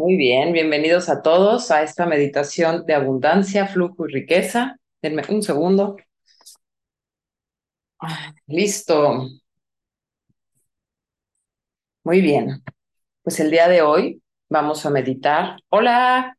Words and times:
Muy 0.00 0.16
bien, 0.16 0.54
bienvenidos 0.54 1.10
a 1.10 1.20
todos 1.20 1.70
a 1.70 1.82
esta 1.82 2.06
meditación 2.06 2.86
de 2.86 2.94
abundancia, 2.94 3.66
flujo 3.66 4.08
y 4.08 4.12
riqueza. 4.14 4.78
Denme 5.02 5.22
un 5.28 5.42
segundo. 5.42 5.98
Ah, 7.98 8.32
Listo. 8.46 9.28
Muy 12.04 12.20
bien. 12.22 12.62
Pues 13.22 13.40
el 13.40 13.50
día 13.50 13.68
de 13.68 13.82
hoy 13.82 14.22
vamos 14.48 14.86
a 14.86 14.90
meditar. 14.90 15.58
Hola, 15.68 16.38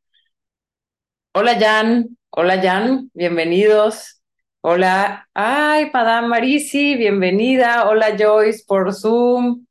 hola 1.34 1.56
Jan, 1.60 2.18
hola 2.32 2.60
Jan, 2.64 3.12
bienvenidos. 3.14 4.24
Hola, 4.62 5.30
ay, 5.36 5.92
Padam 5.92 6.30
Marisi, 6.30 6.96
bienvenida. 6.96 7.88
Hola 7.88 8.18
Joyce 8.18 8.64
por 8.68 8.92
Zoom. 8.92 9.68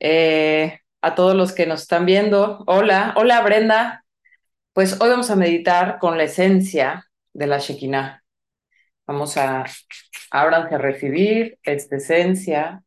Eh, 0.00 0.79
a 1.02 1.14
todos 1.14 1.34
los 1.34 1.52
que 1.52 1.66
nos 1.66 1.82
están 1.82 2.06
viendo. 2.06 2.64
Hola, 2.66 3.14
hola 3.16 3.40
Brenda. 3.42 4.04
Pues 4.72 5.00
hoy 5.00 5.08
vamos 5.08 5.30
a 5.30 5.36
meditar 5.36 5.98
con 5.98 6.16
la 6.16 6.24
esencia 6.24 7.08
de 7.32 7.46
la 7.46 7.58
Shekinah. 7.58 8.22
Vamos 9.06 9.36
a, 9.36 9.64
ábranse 10.30 10.74
a 10.74 10.78
recibir 10.78 11.58
esta 11.62 11.96
esencia, 11.96 12.84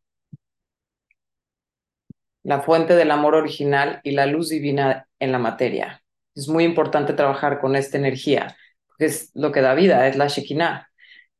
la 2.44 2.62
fuente 2.62 2.96
del 2.96 3.12
amor 3.12 3.36
original 3.36 4.00
y 4.04 4.12
la 4.12 4.26
luz 4.26 4.50
divina 4.50 5.08
en 5.20 5.32
la 5.32 5.40
materia. 5.40 6.04
Es 6.36 6.48
muy 6.48 6.64
importante 6.64 7.14
trabajar 7.14 7.60
con 7.60 7.76
esta 7.76 7.98
energía, 7.98 8.56
porque 8.88 9.06
es 9.06 9.32
lo 9.34 9.52
que 9.52 9.62
da 9.62 9.74
vida, 9.74 10.08
es 10.08 10.16
la 10.16 10.28
Shekinah. 10.28 10.90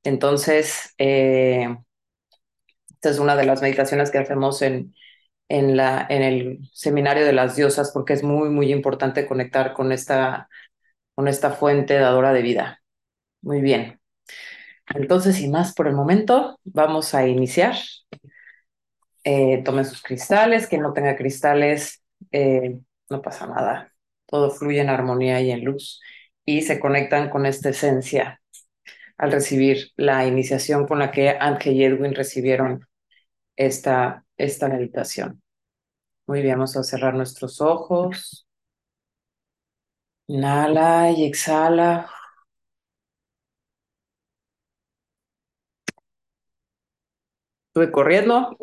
Entonces, 0.04 0.94
eh, 0.98 1.76
esta 2.90 3.10
es 3.10 3.20
una 3.20 3.36
de 3.36 3.46
las 3.46 3.62
meditaciones 3.62 4.12
que 4.12 4.18
hacemos 4.18 4.62
en, 4.62 4.94
en, 5.50 5.78
la, 5.78 6.06
en 6.10 6.24
el 6.24 6.60
seminario 6.74 7.26
de 7.26 7.34
las 7.34 7.56
diosas, 7.56 7.92
porque 7.94 8.14
es 8.14 8.24
muy, 8.24 8.50
muy 8.50 8.72
importante 8.72 9.28
conectar 9.28 9.74
con 9.74 9.92
esta, 9.92 10.50
con 11.16 11.28
esta 11.28 11.52
fuente 11.52 11.96
dadora 11.96 12.34
de 12.34 12.42
vida. 12.42 12.82
Muy 13.42 13.62
bien. 13.62 14.00
Entonces, 14.96 15.38
sin 15.38 15.52
más 15.52 15.74
por 15.74 15.88
el 15.88 15.96
momento, 15.96 16.60
vamos 16.64 17.14
a 17.16 17.28
iniciar. 17.28 17.76
Eh, 19.24 19.62
tomen 19.64 19.86
sus 19.86 20.02
cristales, 20.02 20.68
quien 20.68 20.82
no 20.82 20.94
tenga 20.94 21.16
cristales, 21.16 22.04
eh, 22.32 22.80
no 23.10 23.22
pasa 23.22 23.48
nada. 23.48 23.94
Todo 24.26 24.52
fluye 24.52 24.82
en 24.82 24.90
armonía 24.90 25.40
y 25.42 25.52
en 25.52 25.64
luz 25.64 26.02
y 26.46 26.62
se 26.64 26.80
conectan 26.80 27.30
con 27.30 27.46
esta 27.46 27.70
esencia 27.70 28.42
al 29.18 29.32
recibir 29.32 29.92
la 29.96 30.26
iniciación 30.28 30.88
con 30.88 31.00
la 31.00 31.12
que 31.12 31.30
Ángel 31.30 31.74
y 31.76 31.86
Edwin 31.86 32.16
recibieron 32.16 32.88
esta, 33.56 34.23
esta 34.38 34.68
meditación. 34.70 35.42
Muy 36.28 36.42
bien, 36.42 36.56
vamos 36.58 36.78
a 36.78 36.84
cerrar 36.84 37.14
nuestros 37.16 37.62
ojos. 37.62 38.48
Inhala 40.28 41.12
y 41.12 41.24
exhala. 41.26 42.10
Estuve 47.68 47.92
corriendo 47.92 48.56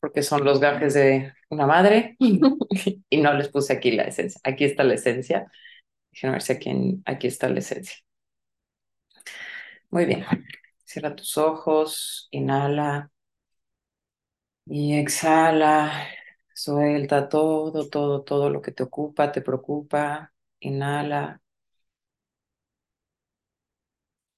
porque 0.00 0.22
son 0.22 0.44
los 0.44 0.60
gajes 0.60 0.94
de 0.94 1.32
una 1.50 1.66
madre 1.66 2.16
y 2.18 3.18
no 3.20 3.34
les 3.34 3.48
puse 3.48 3.74
aquí 3.74 3.92
la 3.92 4.04
esencia. 4.04 4.40
Aquí 4.44 4.64
está 4.64 4.84
la 4.84 4.94
esencia. 4.94 5.50
Déjenme 6.12 6.34
ver 6.34 6.42
si 6.42 6.52
aquí, 6.52 7.02
aquí 7.06 7.26
está 7.28 7.48
la 7.48 7.60
esencia. 7.60 7.96
Muy 9.90 10.06
bien. 10.06 10.24
Cierra 10.84 11.14
tus 11.14 11.36
ojos, 11.38 12.28
inhala 12.30 13.10
y 14.66 14.94
exhala. 14.98 16.08
Suelta 16.54 17.28
todo, 17.28 17.88
todo, 17.88 18.22
todo 18.24 18.50
lo 18.50 18.60
que 18.62 18.72
te 18.72 18.82
ocupa, 18.82 19.32
te 19.32 19.40
preocupa. 19.42 20.32
Inhala. 20.60 21.40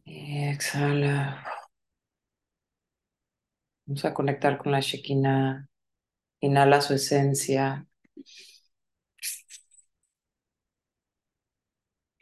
Y 0.05 0.45
exhala. 0.45 1.45
Vamos 3.87 4.05
a 4.05 4.13
conectar 4.15 4.59
con 4.59 4.73
la 4.73 4.81
Shekinah. 4.81 5.69
Inhala 6.41 6.81
su 6.83 6.95
esencia. 6.95 7.87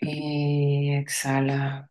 Y 0.01 0.93
exhala. 0.97 1.90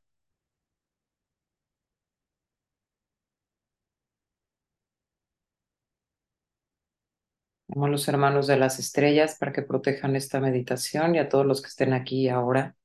Llamo 7.70 7.86
a 7.86 7.90
los 7.90 8.08
hermanos 8.08 8.48
de 8.48 8.58
las 8.58 8.80
estrellas 8.80 9.38
para 9.40 9.54
que 9.54 9.62
protejan 9.62 10.16
esta 10.16 10.40
meditación 10.40 11.14
y 11.16 11.20
a 11.20 11.30
todos 11.30 11.46
los 11.46 11.62
que 11.62 11.68
estén 11.68 11.94
aquí 11.94 12.28
ahora 12.28 12.76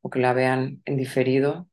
o 0.00 0.10
que 0.10 0.18
la 0.18 0.32
vean 0.32 0.82
en 0.84 0.96
diferido, 0.96 1.68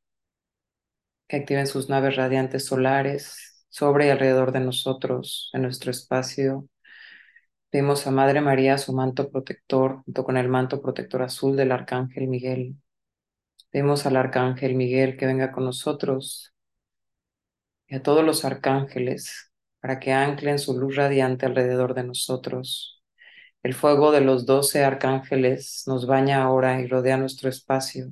que 1.27 1.37
activen 1.37 1.65
sus 1.65 1.89
naves 1.89 2.15
radiantes 2.15 2.65
solares 2.65 3.65
sobre 3.69 4.07
y 4.07 4.09
alrededor 4.09 4.51
de 4.51 4.59
nosotros, 4.59 5.49
en 5.53 5.63
nuestro 5.63 5.89
espacio. 5.91 6.67
Pedimos 7.71 8.05
a 8.05 8.11
Madre 8.11 8.39
María 8.41 8.77
su 8.77 8.93
manto 8.93 9.31
protector, 9.31 10.03
junto 10.05 10.23
con 10.23 10.38
el 10.38 10.47
manto 10.47 10.81
protector 10.81 11.23
azul 11.23 11.55
del 11.57 11.71
Arcángel 11.71 12.27
Miguel. 12.27 12.75
Pedimos 13.71 14.05
al 14.05 14.17
Arcángel 14.17 14.75
Miguel 14.75 15.17
que 15.17 15.25
venga 15.25 15.51
con 15.51 15.65
nosotros 15.65 16.53
y 17.88 17.95
a 17.95 18.03
todos 18.03 18.23
los 18.23 18.45
arcángeles 18.45 19.50
para 19.81 20.00
que 20.00 20.14
anclen 20.14 20.59
su 20.59 20.80
luz 20.80 20.96
radiante 20.96 21.46
alrededor 21.46 21.94
de 21.94 22.03
nosotros. 22.03 23.03
El 23.64 23.74
fuego 23.74 24.12
de 24.12 24.22
los 24.22 24.46
doce 24.46 24.84
arcángeles 24.84 25.84
nos 25.88 26.08
baña 26.08 26.44
ahora 26.44 26.81
y 26.81 26.88
rodea 26.88 27.18
nuestro 27.18 27.50
espacio. 27.50 28.12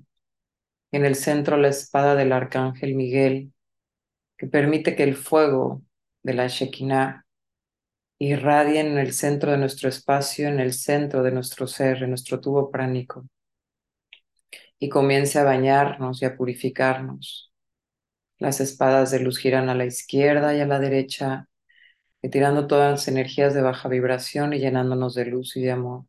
En 0.92 1.06
el 1.06 1.16
centro 1.16 1.58
la 1.58 1.70
espada 1.70 2.16
del 2.16 2.32
arcángel 2.32 2.96
Miguel, 2.96 3.54
que 4.38 4.48
permite 4.48 4.96
que 4.96 5.04
el 5.04 5.16
fuego 5.16 5.84
de 6.24 6.34
la 6.34 6.48
Shekinah 6.48 7.26
irradie 8.20 8.80
en 8.82 8.98
el 8.98 9.14
centro 9.14 9.52
de 9.52 9.58
nuestro 9.58 9.90
espacio, 9.90 10.48
en 10.48 10.60
el 10.60 10.74
centro 10.74 11.24
de 11.24 11.32
nuestro 11.32 11.68
ser, 11.68 12.04
en 12.04 12.10
nuestro 12.10 12.40
tubo 12.40 12.72
pránico, 12.72 13.26
y 14.80 14.90
comience 14.90 15.40
a 15.40 15.44
bañarnos 15.44 16.22
y 16.22 16.26
a 16.26 16.36
purificarnos. 16.38 17.52
Las 18.38 18.62
espadas 18.62 19.12
de 19.12 19.20
luz 19.20 19.40
giran 19.40 19.70
a 19.70 19.76
la 19.76 19.86
izquierda 19.86 20.56
y 20.56 20.62
a 20.62 20.66
la 20.66 20.80
derecha, 20.80 21.49
retirando 22.22 22.68
todas 22.68 22.92
las 22.92 23.08
energías 23.08 23.54
de 23.54 23.62
baja 23.62 23.90
vibración 23.90 24.54
y 24.54 24.60
llenándonos 24.60 25.16
de 25.16 25.26
luz 25.26 25.56
y 25.58 25.62
de 25.62 25.72
amor. 25.72 26.06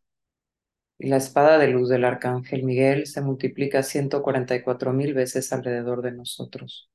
Y 0.99 1.09
la 1.09 1.17
espada 1.17 1.59
de 1.59 1.69
luz 1.69 1.89
del 1.89 2.05
arcángel 2.05 2.63
Miguel 2.63 3.07
se 3.07 3.23
multiplica 3.23 3.83
144 3.83 4.93
mil 4.93 5.15
veces 5.15 5.53
alrededor 5.53 6.03
de 6.03 6.13
nosotros. 6.13 6.91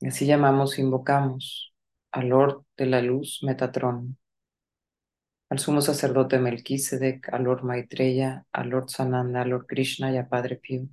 Y 0.00 0.08
así 0.08 0.26
llamamos, 0.26 0.78
invocamos 0.78 1.74
al 2.12 2.28
Lord 2.28 2.64
de 2.76 2.86
la 2.86 3.02
Luz, 3.02 3.40
Metatrón, 3.42 4.18
al 5.50 5.58
sumo 5.58 5.80
sacerdote 5.80 6.38
Melquisedec, 6.38 7.28
al 7.34 7.44
Lord 7.44 7.64
Maitreya, 7.64 8.46
al 8.52 8.70
Lord 8.70 8.88
Sananda, 8.88 9.42
al 9.42 9.50
Lord 9.50 9.66
Krishna 9.66 10.12
y 10.12 10.16
a 10.16 10.28
Padre 10.28 10.56
Pío. 10.56 10.86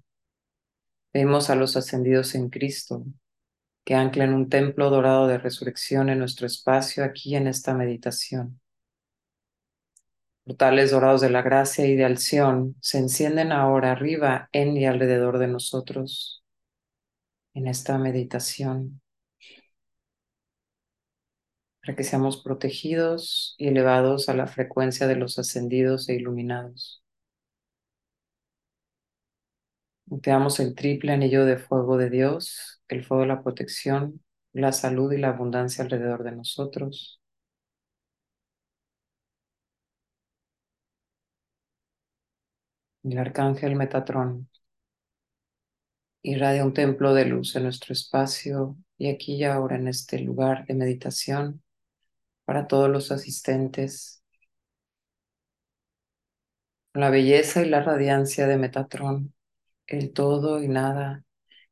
Pedimos 1.11 1.49
a 1.49 1.55
los 1.55 1.77
ascendidos 1.77 2.35
en 2.35 2.49
Cristo 2.49 3.03
que 3.87 3.95
anclen 3.95 4.33
un 4.33 4.49
templo 4.49 4.89
dorado 4.89 5.27
de 5.27 5.37
resurrección 5.37 6.09
en 6.09 6.19
nuestro 6.19 6.45
espacio 6.45 7.05
aquí 7.05 7.37
en 7.37 7.47
esta 7.47 7.73
meditación. 7.73 8.59
Portales 10.43 10.91
dorados 10.91 11.21
de 11.21 11.29
la 11.29 11.41
gracia 11.41 11.85
y 11.85 11.95
de 11.95 12.03
alción 12.03 12.75
se 12.81 12.97
encienden 12.97 13.53
ahora 13.53 13.93
arriba, 13.93 14.49
en 14.51 14.75
y 14.75 14.85
alrededor 14.85 15.37
de 15.39 15.47
nosotros 15.47 16.43
en 17.53 17.67
esta 17.67 17.97
meditación 17.97 19.01
para 21.79 21.95
que 21.95 22.03
seamos 22.03 22.43
protegidos 22.43 23.55
y 23.57 23.69
elevados 23.69 24.27
a 24.27 24.33
la 24.33 24.47
frecuencia 24.47 25.07
de 25.07 25.15
los 25.15 25.39
ascendidos 25.39 26.09
e 26.09 26.15
iluminados. 26.15 27.01
Te 30.21 30.31
damos 30.31 30.59
el 30.59 30.75
triple 30.75 31.11
anillo 31.13 31.45
de 31.45 31.57
fuego 31.57 31.97
de 31.97 32.09
Dios, 32.09 32.81
el 32.89 33.03
fuego 33.05 33.21
de 33.23 33.27
la 33.29 33.41
protección, 33.43 34.21
la 34.53 34.71
salud 34.73 35.11
y 35.13 35.17
la 35.17 35.29
abundancia 35.29 35.83
alrededor 35.83 36.23
de 36.23 36.31
nosotros. 36.33 37.21
El 43.03 43.17
arcángel 43.17 43.75
Metatrón 43.75 44.47
irradia 46.21 46.63
un 46.65 46.73
templo 46.75 47.13
de 47.15 47.25
luz 47.25 47.55
en 47.55 47.63
nuestro 47.63 47.91
espacio 47.93 48.77
y 48.99 49.09
aquí 49.09 49.33
y 49.35 49.43
ahora 49.45 49.77
en 49.77 49.87
este 49.87 50.19
lugar 50.19 50.65
de 50.67 50.75
meditación 50.75 51.63
para 52.45 52.67
todos 52.67 52.89
los 52.89 53.11
asistentes. 53.11 54.23
La 56.93 57.09
belleza 57.09 57.61
y 57.65 57.69
la 57.69 57.81
radiancia 57.81 58.45
de 58.45 58.57
Metatrón, 58.57 59.33
el 59.87 60.13
todo 60.13 60.61
y 60.61 60.67
nada, 60.67 61.23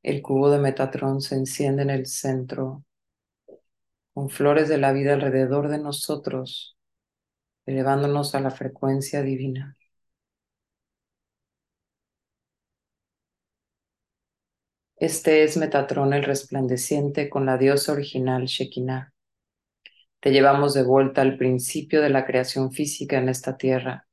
el 0.04 0.22
cubo 0.22 0.50
de 0.52 0.60
Metatrón 0.60 1.22
se 1.22 1.36
enciende 1.36 1.84
en 1.84 1.90
el 1.90 2.06
centro, 2.08 2.84
con 4.14 4.30
flores 4.30 4.70
de 4.70 4.78
la 4.78 4.94
vida 4.94 5.14
alrededor 5.14 5.68
de 5.70 5.78
nosotros, 5.80 6.78
elevándonos 7.66 8.36
a 8.36 8.40
la 8.42 8.52
frecuencia 8.52 9.22
divina. 9.22 9.78
Este 14.98 15.44
es 15.44 15.56
Metatrón 15.56 16.14
el 16.14 16.24
resplandeciente 16.24 17.30
con 17.30 17.46
la 17.46 17.58
diosa 17.58 17.94
original 17.94 18.46
Shekinah. 18.46 19.14
Te 20.20 20.32
llevamos 20.32 20.74
de 20.74 20.84
vuelta 20.84 21.22
al 21.22 21.38
principio 21.38 22.02
de 22.02 22.10
la 22.10 22.26
creación 22.26 22.72
física 22.72 23.18
en 23.18 23.30
esta 23.30 23.56
tierra, 23.56 24.08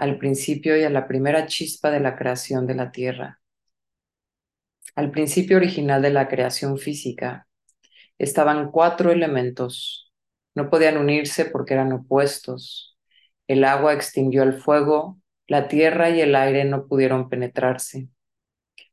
al 0.00 0.16
principio 0.16 0.78
y 0.78 0.82
a 0.84 0.88
la 0.88 1.06
primera 1.06 1.44
chispa 1.44 1.90
de 1.90 2.00
la 2.00 2.16
creación 2.16 2.66
de 2.66 2.74
la 2.74 2.90
tierra. 2.90 3.38
Al 4.94 5.10
principio 5.10 5.58
original 5.58 6.00
de 6.00 6.08
la 6.08 6.26
creación 6.26 6.78
física 6.78 7.46
estaban 8.16 8.70
cuatro 8.70 9.12
elementos. 9.12 10.10
No 10.54 10.70
podían 10.70 10.96
unirse 10.96 11.44
porque 11.44 11.74
eran 11.74 11.92
opuestos. 11.92 12.96
El 13.46 13.62
agua 13.62 13.92
extinguió 13.92 14.42
el 14.42 14.54
fuego, 14.54 15.20
la 15.46 15.68
tierra 15.68 16.08
y 16.08 16.22
el 16.22 16.34
aire 16.34 16.64
no 16.64 16.86
pudieron 16.86 17.28
penetrarse. 17.28 18.08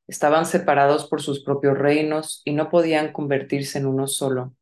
Estaban 0.08 0.46
separados 0.46 1.08
por 1.08 1.22
sus 1.22 1.42
propios 1.42 1.78
reinos 1.78 2.42
y 2.44 2.52
no 2.52 2.70
podían 2.70 3.14
convertirse 3.14 3.78
en 3.78 3.86
uno 3.86 4.08
solo. 4.08 4.56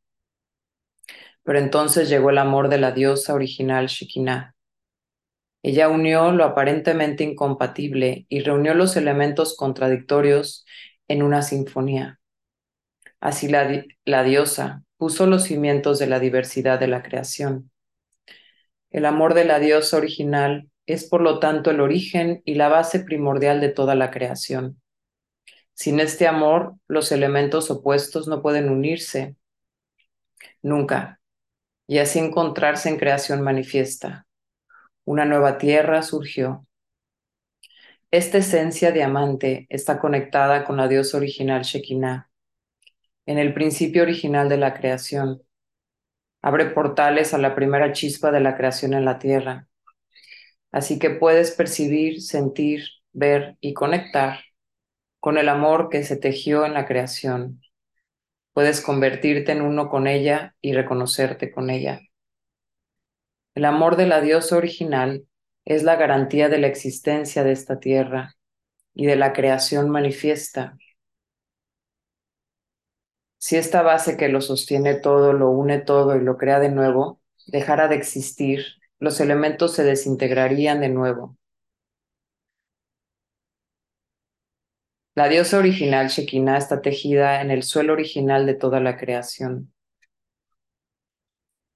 Pero 1.41 1.57
entonces 1.57 2.07
llegó 2.07 2.29
el 2.29 2.37
amor 2.37 2.69
de 2.69 2.77
la 2.77 2.91
diosa 2.91 3.33
original 3.33 3.87
Shekinah. 3.87 4.54
Ella 5.67 5.89
unió 5.89 6.31
lo 6.31 6.43
aparentemente 6.43 7.23
incompatible 7.23 8.27
y 8.29 8.41
reunió 8.41 8.75
los 8.75 8.95
elementos 8.97 9.57
contradictorios 9.57 10.63
en 11.07 11.23
una 11.23 11.41
sinfonía. 11.41 12.19
Así 13.19 13.47
la, 13.47 13.83
la 14.05 14.21
diosa 14.21 14.83
puso 14.97 15.25
los 15.25 15.45
cimientos 15.45 15.97
de 15.97 16.05
la 16.05 16.19
diversidad 16.19 16.79
de 16.79 16.85
la 16.85 17.01
creación. 17.01 17.71
El 18.91 19.05
amor 19.05 19.33
de 19.33 19.45
la 19.45 19.57
diosa 19.57 19.97
original 19.97 20.69
es 20.85 21.05
por 21.09 21.21
lo 21.21 21.39
tanto 21.39 21.71
el 21.71 21.79
origen 21.79 22.43
y 22.45 22.53
la 22.53 22.69
base 22.69 22.99
primordial 22.99 23.59
de 23.59 23.69
toda 23.69 23.95
la 23.95 24.11
creación. 24.11 24.79
Sin 25.73 25.99
este 25.99 26.27
amor, 26.27 26.75
los 26.87 27.11
elementos 27.11 27.71
opuestos 27.71 28.27
no 28.27 28.43
pueden 28.43 28.69
unirse 28.69 29.35
nunca 30.61 31.19
y 31.87 31.97
así 31.97 32.19
encontrarse 32.19 32.87
en 32.87 32.97
creación 32.97 33.41
manifiesta. 33.41 34.27
Una 35.05 35.23
nueva 35.23 35.59
tierra 35.59 36.01
surgió. 36.01 36.65
Esta 38.09 38.39
esencia 38.39 38.91
diamante 38.91 39.67
está 39.69 39.99
conectada 39.99 40.63
con 40.65 40.77
la 40.77 40.87
diosa 40.87 41.17
original 41.17 41.61
Shekinah. 41.61 42.31
En 43.27 43.37
el 43.37 43.53
principio 43.53 44.01
original 44.01 44.49
de 44.49 44.57
la 44.57 44.73
creación, 44.73 45.43
abre 46.41 46.65
portales 46.65 47.35
a 47.35 47.37
la 47.37 47.53
primera 47.53 47.91
chispa 47.91 48.31
de 48.31 48.39
la 48.39 48.57
creación 48.57 48.95
en 48.95 49.05
la 49.05 49.19
tierra. 49.19 49.67
Así 50.71 50.97
que 50.97 51.11
puedes 51.11 51.51
percibir, 51.51 52.23
sentir, 52.23 52.85
ver 53.13 53.57
y 53.61 53.75
conectar 53.75 54.39
con 55.19 55.37
el 55.37 55.49
amor 55.49 55.89
que 55.89 56.03
se 56.03 56.17
tejió 56.17 56.65
en 56.65 56.73
la 56.73 56.87
creación. 56.87 57.61
Puedes 58.53 58.81
convertirte 58.81 59.51
en 59.51 59.61
uno 59.61 59.87
con 59.87 60.07
ella 60.07 60.55
y 60.61 60.73
reconocerte 60.73 61.51
con 61.51 61.69
ella. 61.69 62.01
El 63.55 63.63
amor 63.63 63.95
de 63.95 64.05
la 64.05 64.19
diosa 64.19 64.57
original 64.57 65.27
es 65.63 65.83
la 65.83 65.95
garantía 65.95 66.49
de 66.49 66.57
la 66.59 66.67
existencia 66.67 67.43
de 67.45 67.53
esta 67.53 67.79
tierra 67.79 68.35
y 68.93 69.05
de 69.05 69.15
la 69.15 69.31
creación 69.31 69.89
manifiesta. 69.89 70.77
Si 73.37 73.55
esta 73.55 73.81
base 73.81 74.17
que 74.17 74.27
lo 74.27 74.41
sostiene 74.41 74.95
todo, 74.95 75.31
lo 75.31 75.51
une 75.51 75.79
todo 75.79 76.17
y 76.17 76.21
lo 76.21 76.37
crea 76.37 76.59
de 76.59 76.69
nuevo, 76.69 77.21
dejara 77.47 77.87
de 77.87 77.95
existir, 77.95 78.65
los 78.99 79.21
elementos 79.21 79.73
se 79.73 79.83
desintegrarían 79.83 80.81
de 80.81 80.89
nuevo. 80.89 81.37
La 85.15 85.29
diosa 85.29 85.59
original 85.59 86.09
Shekinah 86.09 86.57
está 86.57 86.81
tejida 86.81 87.41
en 87.41 87.51
el 87.51 87.63
suelo 87.63 87.93
original 87.93 88.45
de 88.45 88.55
toda 88.55 88.81
la 88.81 88.97
creación. 88.97 89.74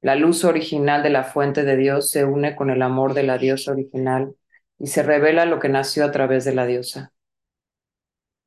La 0.01 0.15
luz 0.15 0.45
original 0.45 1.03
de 1.03 1.09
la 1.09 1.23
fuente 1.23 1.63
de 1.63 1.75
Dios 1.75 2.09
se 2.11 2.25
une 2.25 2.55
con 2.55 2.69
el 2.69 2.81
amor 2.81 3.13
de 3.13 3.23
la 3.23 3.37
diosa 3.37 3.71
original 3.71 4.35
y 4.77 4.87
se 4.87 5.03
revela 5.03 5.45
lo 5.45 5.59
que 5.59 5.69
nació 5.69 6.05
a 6.05 6.11
través 6.11 6.45
de 6.45 6.55
la 6.55 6.65
diosa. 6.65 7.13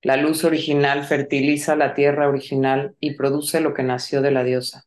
La 0.02 0.16
luz 0.16 0.44
original 0.44 1.04
fertiliza 1.04 1.76
la 1.76 1.94
tierra 1.94 2.28
original 2.28 2.96
y 2.99 3.14
produce 3.14 3.60
lo 3.60 3.75
que 3.75 3.82
nació 3.82 4.22
de 4.22 4.31
la 4.31 4.43
diosa. 4.43 4.87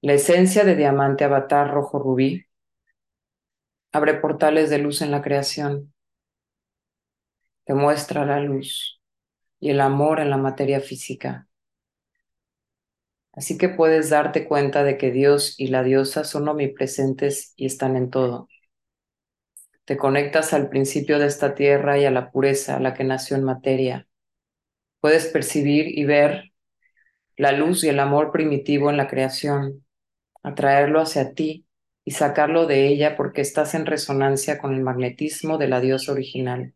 La 0.00 0.12
esencia 0.12 0.64
de 0.64 0.76
diamante 0.76 1.24
avatar 1.24 1.70
rojo 1.70 1.98
rubí 1.98 2.46
abre 3.92 4.14
portales 4.14 4.70
de 4.70 4.78
luz 4.78 5.02
en 5.02 5.10
la 5.10 5.22
creación 5.22 5.92
te 7.68 7.74
muestra 7.74 8.24
la 8.24 8.40
luz 8.40 8.98
y 9.60 9.68
el 9.68 9.82
amor 9.82 10.20
en 10.20 10.30
la 10.30 10.38
materia 10.38 10.80
física. 10.80 11.47
Así 13.38 13.56
que 13.56 13.68
puedes 13.68 14.10
darte 14.10 14.48
cuenta 14.48 14.82
de 14.82 14.98
que 14.98 15.12
Dios 15.12 15.54
y 15.58 15.68
la 15.68 15.84
diosa 15.84 16.24
son 16.24 16.48
omnipresentes 16.48 17.52
y 17.54 17.66
están 17.66 17.94
en 17.94 18.10
todo. 18.10 18.48
Te 19.84 19.96
conectas 19.96 20.52
al 20.52 20.68
principio 20.68 21.20
de 21.20 21.26
esta 21.26 21.54
tierra 21.54 21.96
y 21.98 22.04
a 22.04 22.10
la 22.10 22.32
pureza, 22.32 22.76
a 22.76 22.80
la 22.80 22.94
que 22.94 23.04
nació 23.04 23.36
en 23.36 23.44
materia. 23.44 24.08
Puedes 24.98 25.26
percibir 25.26 25.96
y 25.96 26.04
ver 26.04 26.52
la 27.36 27.52
luz 27.52 27.84
y 27.84 27.88
el 27.90 28.00
amor 28.00 28.32
primitivo 28.32 28.90
en 28.90 28.96
la 28.96 29.06
creación, 29.06 29.86
atraerlo 30.42 31.00
hacia 31.00 31.32
ti 31.32 31.64
y 32.04 32.10
sacarlo 32.10 32.66
de 32.66 32.88
ella 32.88 33.16
porque 33.16 33.40
estás 33.40 33.76
en 33.76 33.86
resonancia 33.86 34.58
con 34.58 34.74
el 34.74 34.80
magnetismo 34.80 35.58
de 35.58 35.68
la 35.68 35.80
diosa 35.80 36.10
original. 36.10 36.74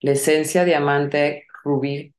La 0.00 0.10
esencia 0.10 0.66
diamante 0.66 1.46
rubí 1.64 2.11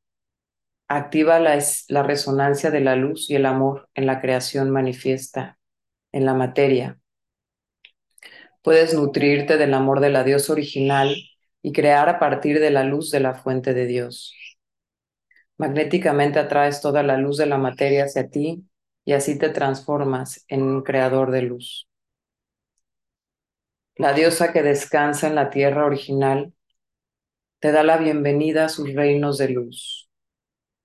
activa 0.87 1.39
la, 1.39 1.57
la, 1.87 2.03
resonancia 2.03 2.71
de 2.71 2.81
la 2.81 2.95
luz 2.95 3.29
y 3.29 3.35
el 3.35 3.45
amor 3.45 3.89
en 3.95 4.05
la 4.05 4.21
creación 4.21 4.69
manifiesta, 4.69 5.57
en 6.11 6.25
la 6.25 6.33
materia. 6.33 6.99
Puedes 8.61 8.93
nutrirte 8.93 9.57
del 9.57 9.73
amor 9.73 9.99
de 9.99 10.09
la 10.09 10.23
Dios 10.23 10.49
original 10.49 11.15
y 11.61 11.71
crear 11.71 12.09
a 12.09 12.19
partir 12.19 12.59
de 12.59 12.69
la 12.71 12.83
luz 12.83 13.11
de 13.11 13.19
la 13.19 13.33
fuente 13.33 13.73
de 13.73 13.85
Dios. 13.85 14.33
Magnéticamente 15.57 16.39
atraes 16.39 16.81
toda 16.81 17.03
la 17.03 17.17
luz 17.17 17.37
de 17.37 17.45
la 17.45 17.57
materia 17.57 18.05
hacia 18.05 18.29
ti 18.29 18.65
y 19.05 19.13
así 19.13 19.37
te 19.37 19.49
transformas 19.49 20.45
en 20.47 20.63
un 20.63 20.81
creador 20.83 21.31
de 21.31 21.41
luz. 21.43 21.87
La 23.95 24.13
diosa 24.13 24.51
que 24.51 24.63
descansa 24.63 25.27
en 25.27 25.35
la 25.35 25.49
tierra 25.49 25.85
original 25.85 26.53
te 27.59 27.71
da 27.71 27.83
la 27.83 27.97
bienvenida 27.97 28.65
a 28.65 28.69
sus 28.69 28.93
reinos 28.93 29.37
de 29.37 29.49
luz. 29.49 30.02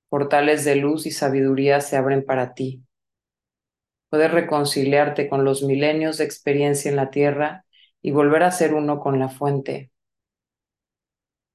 Portales 0.08 0.64
de 0.64 0.76
luz 0.76 1.06
y 1.06 1.10
sabiduría 1.10 1.80
se 1.80 1.96
abren 1.96 2.24
para 2.24 2.54
ti. 2.54 2.82
Puedes 4.08 4.30
reconciliarte 4.30 5.28
con 5.28 5.44
los 5.44 5.62
milenios 5.62 6.18
de 6.18 6.24
experiencia 6.24 6.90
en 6.90 6.96
la 6.96 7.10
tierra 7.10 7.66
y 8.00 8.10
volver 8.10 8.42
a 8.42 8.50
ser 8.50 8.74
uno 8.74 9.00
con 9.00 9.18
la 9.18 9.28
fuente. 9.28 9.90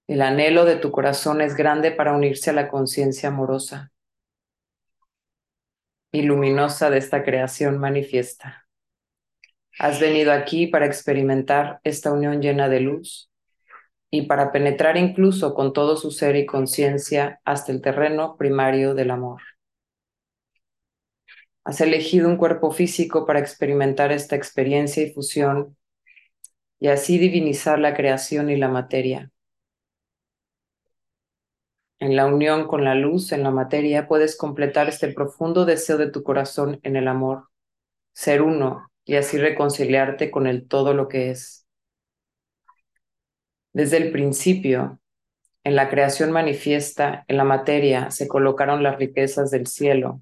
El 0.08 0.22
anhelo 0.22 0.66
de 0.66 0.76
tu 0.76 0.92
corazón 0.92 1.42
es 1.42 1.56
grande 1.56 1.92
para 1.92 2.14
unirse 2.14 2.52
a 2.52 2.54
la 2.54 2.68
conciencia 2.68 3.30
amorosa 3.30 3.92
y 6.12 6.22
luminosa 6.22 6.92
de 6.92 7.00
esta 7.00 7.24
creación 7.24 7.80
manifiesta. 7.80 8.68
Has 9.80 10.00
venido 10.00 10.32
aquí 10.32 10.68
para 10.68 10.86
experimentar 10.86 11.80
esta 11.84 12.12
unión 12.12 12.42
llena 12.42 12.70
de 12.70 12.82
luz 12.82 13.32
y 14.14 14.28
para 14.28 14.52
penetrar 14.52 14.96
incluso 14.96 15.56
con 15.56 15.74
todo 15.74 15.98
su 15.98 16.12
ser 16.12 16.36
y 16.36 16.46
conciencia 16.46 17.42
hasta 17.46 17.72
el 17.72 17.82
terreno 17.82 18.38
primario 18.38 18.94
del 18.94 19.10
amor. 19.10 19.42
Has 21.64 21.82
elegido 21.82 22.30
un 22.30 22.38
cuerpo 22.38 22.70
físico 22.70 23.26
para 23.26 23.40
experimentar 23.40 24.12
esta 24.12 24.36
experiencia 24.36 25.02
y 25.02 25.12
fusión 25.12 25.76
y 26.80 26.90
así 26.90 27.18
divinizar 27.18 27.80
la 27.80 27.96
creación 27.96 28.52
y 28.52 28.56
la 28.56 28.68
materia. 28.68 29.32
En 31.98 32.16
la 32.16 32.28
unión 32.28 32.68
con 32.68 32.84
la 32.84 32.94
luz 32.94 33.32
en 33.32 33.42
la 33.42 33.50
materia 33.50 34.08
puedes 34.08 34.38
completar 34.38 34.90
este 34.90 35.08
profundo 35.12 35.66
deseo 35.66 35.98
de 35.98 36.12
tu 36.12 36.22
corazón 36.22 36.80
en 36.84 36.98
el 36.98 37.08
amor, 37.08 37.48
ser 38.12 38.44
uno 38.44 38.92
y 39.06 39.16
así 39.16 39.40
reconciliarte 39.40 40.30
con 40.30 40.46
el 40.46 40.68
todo 40.68 40.94
lo 40.94 41.08
que 41.08 41.32
es. 41.32 41.63
Desde 43.74 43.98
el 43.98 44.12
principio, 44.12 45.00
en 45.64 45.76
la 45.76 45.90
creación 45.90 46.32
manifiesta, 46.32 47.26
en 47.28 47.38
la 47.38 47.44
materia, 47.44 48.12
se 48.12 48.28
colocaron 48.28 48.84
las 48.84 48.98
riquezas 48.98 49.50
del 49.50 49.68
cielo. 49.68 50.22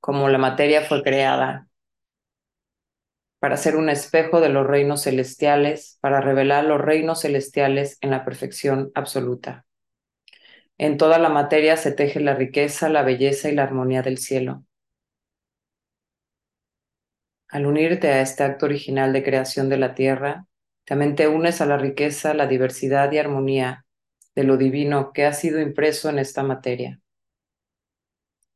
Como 0.00 0.28
la 0.28 0.38
materia 0.38 0.82
fue 0.82 1.02
creada 1.02 1.68
para 3.38 3.56
ser 3.56 3.76
un 3.76 3.88
espejo 3.88 4.40
de 4.40 4.48
los 4.48 4.66
reinos 4.66 5.04
celestiales, 5.04 5.98
para 6.00 6.20
revelar 6.20 6.64
los 6.64 6.80
reinos 6.80 7.20
celestiales 7.20 7.98
en 8.00 8.10
la 8.10 8.24
perfección 8.24 8.90
absoluta. 8.94 9.64
En 10.76 10.96
toda 10.96 11.18
la 11.18 11.28
materia 11.28 11.76
se 11.76 11.92
teje 11.92 12.18
la 12.18 12.34
riqueza, 12.34 12.88
la 12.88 13.02
belleza 13.02 13.48
y 13.48 13.54
la 13.54 13.62
armonía 13.62 14.02
del 14.02 14.18
cielo. 14.18 14.64
Al 17.48 17.66
unirte 17.66 18.08
a 18.08 18.20
este 18.20 18.42
acto 18.42 18.66
original 18.66 19.12
de 19.12 19.22
creación 19.22 19.68
de 19.68 19.78
la 19.78 19.94
tierra, 19.94 20.47
también 20.88 21.16
te 21.16 21.28
unes 21.28 21.60
a 21.60 21.66
la 21.66 21.76
riqueza, 21.76 22.32
la 22.32 22.46
diversidad 22.46 23.12
y 23.12 23.18
armonía 23.18 23.84
de 24.34 24.44
lo 24.44 24.56
divino 24.56 25.12
que 25.12 25.26
ha 25.26 25.34
sido 25.34 25.60
impreso 25.60 26.08
en 26.08 26.18
esta 26.18 26.42
materia. 26.42 26.98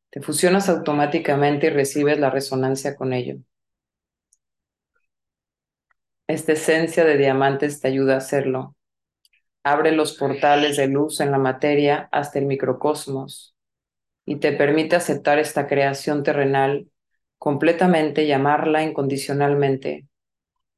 Te 0.08 0.22
fusionas 0.22 0.70
automáticamente 0.70 1.66
y 1.66 1.70
recibes 1.70 2.18
la 2.18 2.30
resonancia 2.30 2.96
con 2.96 3.12
ello. 3.12 3.36
Esta 6.26 6.52
esencia 6.52 7.04
de 7.04 7.18
diamantes 7.18 7.82
te 7.82 7.88
ayuda 7.88 8.14
a 8.14 8.18
hacerlo. 8.18 8.76
Abre 9.62 9.92
los 9.92 10.16
portales 10.16 10.78
de 10.78 10.86
luz 10.86 11.20
en 11.20 11.32
la 11.32 11.38
materia 11.38 12.08
hasta 12.12 12.38
el 12.38 12.46
microcosmos 12.46 13.54
y 14.24 14.36
te 14.36 14.52
permite 14.52 14.96
aceptar 14.96 15.38
esta 15.38 15.66
creación 15.66 16.22
terrenal 16.22 16.88
completamente 17.36 18.24
y 18.24 18.32
amarla 18.32 18.82
incondicionalmente, 18.82 20.06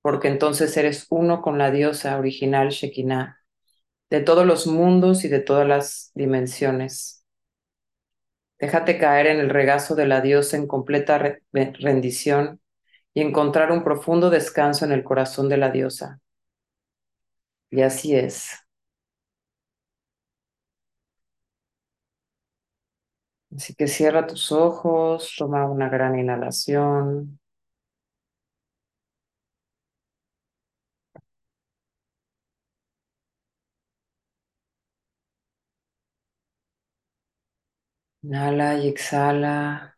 porque 0.04 0.28
entonces 0.28 0.76
eres 0.76 1.06
uno 1.08 1.40
con 1.40 1.56
la 1.56 1.70
diosa 1.70 2.18
original 2.18 2.68
Shekinah, 2.68 3.40
de 4.10 4.20
todos 4.20 4.46
los 4.46 4.66
mundos 4.66 5.24
y 5.24 5.28
de 5.28 5.40
todas 5.40 5.66
las 5.66 6.12
dimensiones. 6.14 7.24
Déjate 8.58 8.98
caer 8.98 9.28
en 9.28 9.40
el 9.40 9.48
regazo 9.48 9.94
de 9.94 10.06
la 10.06 10.20
diosa 10.20 10.58
en 10.58 10.66
completa 10.66 11.38
rendición 11.52 12.60
y 13.14 13.22
encontrar 13.22 13.72
un 13.72 13.82
profundo 13.82 14.28
descanso 14.28 14.84
en 14.84 14.92
el 14.92 15.04
corazón 15.04 15.48
de 15.48 15.56
la 15.56 15.70
diosa. 15.70 16.20
Y 17.70 17.82
así 17.82 18.14
es. 18.14 18.50
Así 23.56 23.74
que 23.74 23.86
cierra 23.88 24.26
tus 24.26 24.52
ojos, 24.52 25.34
toma 25.38 25.64
una 25.66 25.88
gran 25.88 26.18
inhalación. 26.18 27.38
Inhala 38.24 38.74
y 38.78 38.88
exhala. 38.88 39.96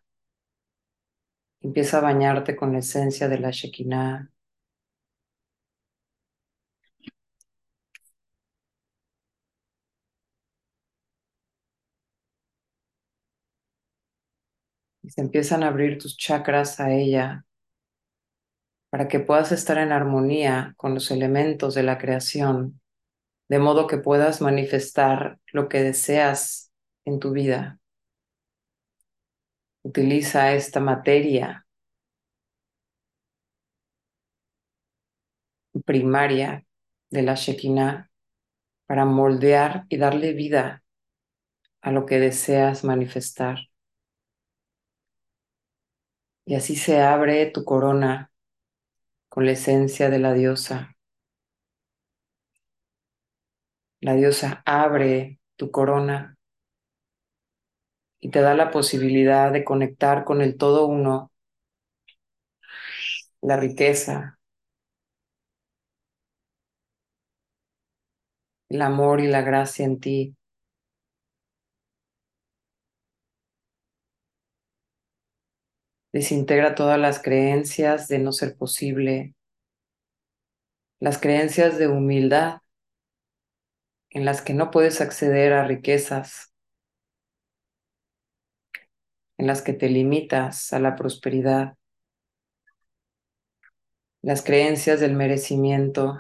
Empieza 1.61 1.99
a 1.99 2.00
bañarte 2.00 2.56
con 2.56 2.73
la 2.73 2.78
esencia 2.78 3.28
de 3.28 3.38
la 3.38 3.50
Shekinah. 3.50 4.30
Y 15.02 15.11
se 15.11 15.21
empiezan 15.23 15.62
a 15.62 15.68
abrir 15.68 15.97
tus 15.99 16.18
chakras 16.18 16.80
a 16.80 16.92
ella 16.92 17.47
para 18.90 19.09
que 19.09 19.21
puedas 19.21 19.52
estar 19.52 19.78
en 19.78 19.92
armonía 19.92 20.75
con 20.76 20.95
los 20.95 21.11
elementos 21.11 21.75
de 21.75 21.83
la 21.83 21.99
creación, 21.99 22.80
de 23.49 23.59
modo 23.59 23.87
que 23.87 23.99
puedas 23.99 24.40
manifestar 24.40 25.38
lo 25.52 25.68
que 25.68 25.83
deseas 25.83 26.73
en 27.04 27.21
tu 27.21 27.33
vida. 27.33 27.80
Utiliza 29.87 30.52
esta 30.52 30.81
materia 30.81 31.64
primaria 35.85 36.64
de 37.09 37.23
la 37.23 37.37
Shekinah 37.37 38.11
para 38.87 39.05
moldear 39.05 39.87
y 39.88 39.97
darle 39.97 40.33
vida 40.33 40.83
a 41.83 41.93
lo 41.93 42.05
que 42.05 42.19
deseas 42.19 42.83
manifestar. 42.83 43.59
Y 46.45 46.57
así 46.57 46.75
se 46.75 47.00
abre 47.00 47.47
tu 47.47 47.64
corona 47.64 48.33
con 49.28 49.47
la 49.47 49.52
esencia 49.52 50.11
de 50.11 50.19
la 50.19 50.35
diosa. 50.35 50.97
La 54.00 54.14
diosa 54.14 54.64
abre 54.66 55.38
tu 55.55 55.71
corona 55.71 56.36
y 58.26 58.30
te 58.30 58.40
da 58.40 58.54
la 58.56 58.73
posibilidad 58.73 59.52
de 59.52 59.62
conectar 59.62 60.25
con 60.25 60.42
el 60.42 60.56
todo 60.56 60.87
uno, 60.88 61.30
la 63.40 63.56
riqueza, 63.56 64.38
el 68.68 68.80
amor 68.83 69.21
y 69.21 69.26
la 69.26 69.42
gracia 69.42 69.85
en 69.85 69.99
ti. 69.99 70.37
Desintegra 76.12 76.75
todas 76.75 76.99
las 76.99 77.23
creencias 77.23 78.09
de 78.09 78.18
no 78.18 78.33
ser 78.33 78.56
posible, 78.56 79.35
las 81.00 81.16
creencias 81.18 81.78
de 81.78 81.88
humildad 81.88 82.59
en 84.11 84.25
las 84.25 84.42
que 84.42 84.52
no 84.52 84.73
puedes 84.73 85.00
acceder 85.00 85.52
a 85.52 85.64
riquezas, 85.64 86.52
en 89.38 89.47
las 89.47 89.62
que 89.62 89.73
te 89.73 89.88
limitas 89.88 90.73
a 90.73 90.78
la 90.81 90.95
prosperidad, 90.97 91.76
las 94.21 94.43
creencias 94.43 95.00
del 95.00 95.14
merecimiento 95.14 96.19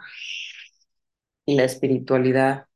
y 1.44 1.56
la 1.56 1.64
espiritualidad. 1.64 2.66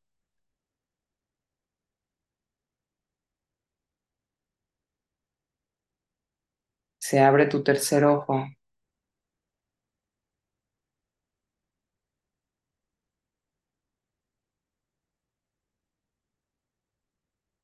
Se 6.98 7.18
abre 7.20 7.44
tu 7.46 7.62
tercer 7.62 8.04
ojo. 8.06 8.46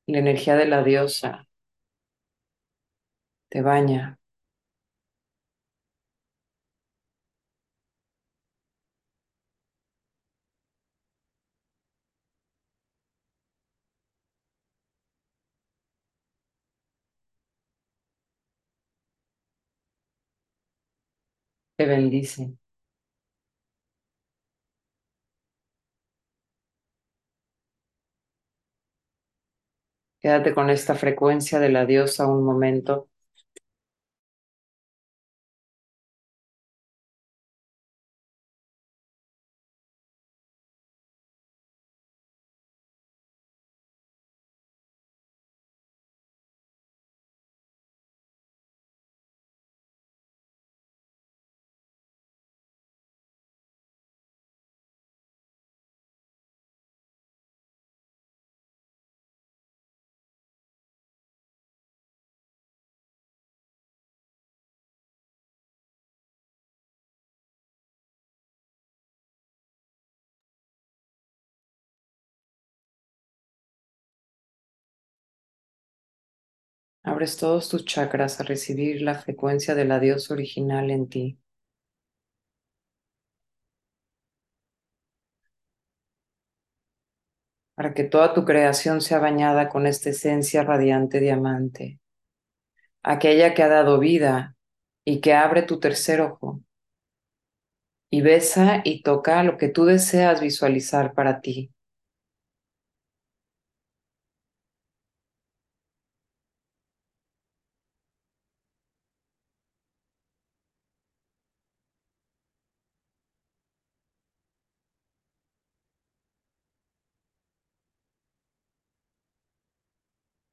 La 0.05 0.17
energía 0.19 0.57
de 0.57 0.65
la 0.67 0.83
diosa 0.83 1.46
te 3.49 3.61
baña. 3.61 4.17
Te 21.75 21.85
bendice. 21.87 22.57
Quédate 30.21 30.53
con 30.53 30.69
esta 30.69 30.93
frecuencia 30.93 31.59
de 31.59 31.69
la 31.69 31.85
diosa 31.87 32.27
un 32.27 32.43
momento. 32.45 33.09
Abres 77.17 77.35
todos 77.35 77.67
tus 77.67 77.83
chakras 77.83 78.39
a 78.39 78.43
recibir 78.43 79.01
la 79.01 79.15
frecuencia 79.15 79.73
de 79.73 79.85
la 79.85 79.99
diosa 79.99 80.35
original 80.35 80.91
en 80.91 81.09
ti. 81.09 81.39
Para 87.73 87.95
que 87.95 88.03
toda 88.03 88.35
tu 88.35 88.45
creación 88.45 89.01
sea 89.01 89.17
bañada 89.17 89.67
con 89.67 89.87
esta 89.87 90.11
esencia 90.11 90.61
radiante 90.61 91.19
diamante. 91.19 91.99
Aquella 93.01 93.55
que 93.55 93.63
ha 93.63 93.67
dado 93.67 93.97
vida 93.97 94.55
y 95.03 95.19
que 95.19 95.33
abre 95.33 95.63
tu 95.63 95.79
tercer 95.79 96.21
ojo. 96.21 96.61
Y 98.11 98.21
besa 98.21 98.81
y 98.83 99.01
toca 99.01 99.41
lo 99.41 99.57
que 99.57 99.69
tú 99.69 99.85
deseas 99.85 100.39
visualizar 100.39 101.15
para 101.15 101.41
ti. 101.41 101.71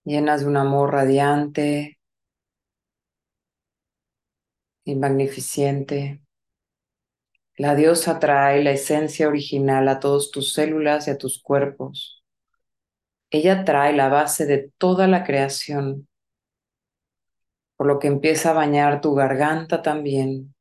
Llenas 0.05 0.43
de 0.43 0.47
un 0.47 0.57
amor 0.57 0.93
radiante 0.93 1.99
y 4.85 4.95
magnificente. 4.95 6.21
La 7.57 7.75
diosa 7.75 8.19
trae 8.19 8.63
la 8.63 8.73
esencia 8.73 9.29
original 9.29 9.89
a 9.89 10.01
todas 10.01 10.31
tus 10.31 10.53
células 10.53 11.07
y 11.07 11.11
a 11.11 11.19
tus 11.19 11.41
cuerpos. 11.41 12.23
Ella 13.31 13.65
trae 13.65 13.93
la 13.95 14.09
base 14.09 14.47
de 14.47 14.71
toda 14.79 15.09
la 15.09 15.25
creación, 15.25 16.09
por 17.77 17.87
lo 17.87 17.99
que 17.99 18.09
empieza 18.09 18.51
a 18.51 18.55
bañar 18.55 19.01
tu 19.01 19.15
garganta 19.15 19.83
también, 19.83 20.55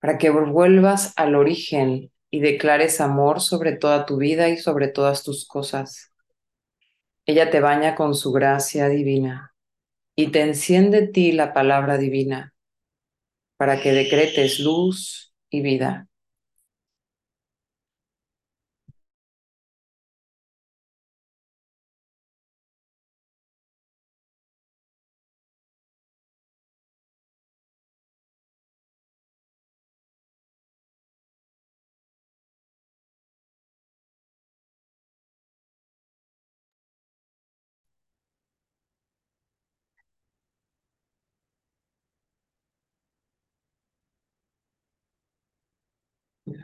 para 0.00 0.18
que 0.18 0.30
vuelvas 0.30 1.12
al 1.16 1.36
origen 1.36 2.10
y 2.30 2.40
declares 2.40 3.00
amor 3.00 3.40
sobre 3.40 3.76
toda 3.76 4.06
tu 4.06 4.16
vida 4.16 4.48
y 4.48 4.56
sobre 4.56 4.88
todas 4.88 5.22
tus 5.22 5.46
cosas. 5.46 6.11
Ella 7.26 7.50
te 7.50 7.60
baña 7.60 7.94
con 7.94 8.14
su 8.14 8.32
gracia 8.32 8.88
divina 8.88 9.54
y 10.16 10.28
te 10.32 10.42
enciende 10.42 11.08
ti 11.08 11.32
la 11.32 11.52
palabra 11.52 11.98
divina 11.98 12.54
para 13.56 13.80
que 13.80 13.92
decretes 13.92 14.58
luz 14.58 15.34
y 15.48 15.62
vida. 15.62 16.08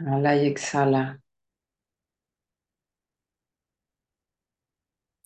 Inhala 0.01 0.37
y 0.37 0.47
exhala. 0.47 1.21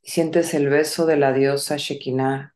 Sientes 0.02 0.54
el 0.54 0.68
beso 0.68 1.04
de 1.06 1.16
la 1.16 1.32
diosa 1.32 1.76
Shekinah 1.76 2.54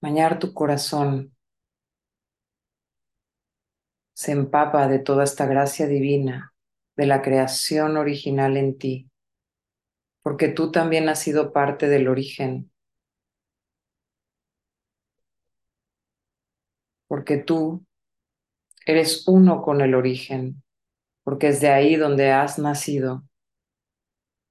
bañar 0.00 0.38
tu 0.38 0.52
corazón. 0.52 1.34
Se 4.12 4.32
empapa 4.32 4.86
de 4.86 4.98
toda 4.98 5.24
esta 5.24 5.46
gracia 5.46 5.86
divina, 5.86 6.54
de 6.94 7.06
la 7.06 7.22
creación 7.22 7.96
original 7.96 8.56
en 8.56 8.78
ti, 8.78 9.10
porque 10.22 10.48
tú 10.48 10.70
también 10.70 11.08
has 11.08 11.20
sido 11.20 11.52
parte 11.52 11.88
del 11.88 12.08
origen, 12.08 12.70
porque 17.08 17.38
tú 17.38 17.84
eres 18.86 19.26
uno 19.26 19.62
con 19.62 19.80
el 19.80 19.94
origen, 19.94 20.62
porque 21.22 21.48
es 21.48 21.60
de 21.60 21.70
ahí 21.70 21.96
donde 21.96 22.30
has 22.32 22.58
nacido. 22.58 23.24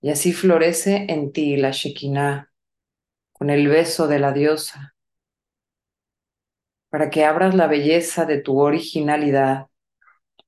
Y 0.01 0.09
así 0.09 0.33
florece 0.33 1.05
en 1.09 1.31
ti 1.31 1.55
la 1.57 1.71
Shekinah 1.71 2.51
con 3.31 3.49
el 3.49 3.67
beso 3.67 4.07
de 4.07 4.19
la 4.19 4.31
diosa, 4.31 4.95
para 6.89 7.09
que 7.09 7.25
abras 7.25 7.55
la 7.55 7.67
belleza 7.67 8.25
de 8.25 8.39
tu 8.39 8.59
originalidad 8.59 9.67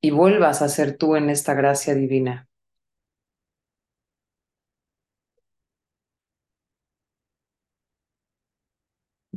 y 0.01 0.11
vuelvas 0.11 0.61
a 0.61 0.69
ser 0.69 0.97
tú 0.97 1.15
en 1.15 1.29
esta 1.29 1.53
gracia 1.53 1.95
divina. 1.95 2.47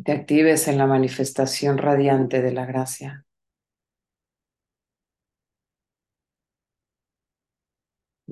Te 0.04 0.12
actives 0.12 0.68
en 0.68 0.78
la 0.78 0.86
manifestación 0.86 1.78
radiante 1.78 2.42
de 2.42 2.52
la 2.52 2.66
gracia. 2.66 3.27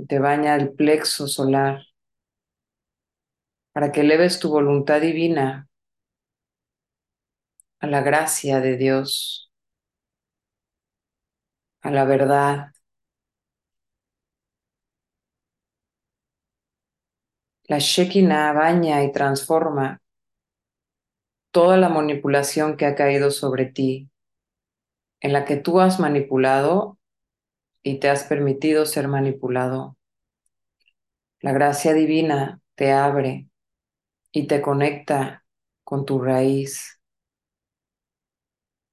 Te 0.04 0.18
baña 0.18 0.56
el 0.56 0.72
plexo 0.74 1.26
solar 1.26 1.82
para 3.72 3.92
que 3.92 4.02
eleves 4.02 4.38
tu 4.40 4.50
voluntad 4.50 5.00
divina 5.00 5.68
a 7.78 7.87
la 7.87 8.02
gracia 8.02 8.61
de 8.61 8.76
Dios, 8.76 9.50
a 11.80 11.90
la 11.90 12.04
verdad. 12.04 12.72
La 17.64 17.78
Shekinah 17.78 18.52
baña 18.52 19.02
y 19.02 19.12
transforma 19.12 20.00
toda 21.50 21.78
la 21.78 21.88
manipulación 21.88 22.76
que 22.76 22.87
ha 22.87 22.94
caído 22.94 23.30
sobre 23.30 23.64
ti, 23.66 24.11
en 25.20 25.32
la 25.32 25.44
que 25.44 25.56
tú 25.56 25.80
has 25.80 25.98
manipulado 25.98 26.95
y 27.87 28.01
te 28.01 28.09
has 28.11 28.25
permitido 28.25 28.85
ser 28.85 29.07
manipulado. 29.07 29.96
La 31.40 31.53
gracia 31.53 31.92
divina 31.94 32.61
te 32.75 32.90
abre 32.90 33.49
y 34.33 34.46
te 34.49 34.62
conecta 34.62 35.44
con 35.85 36.05
tu 36.07 36.20
raíz. 36.20 37.01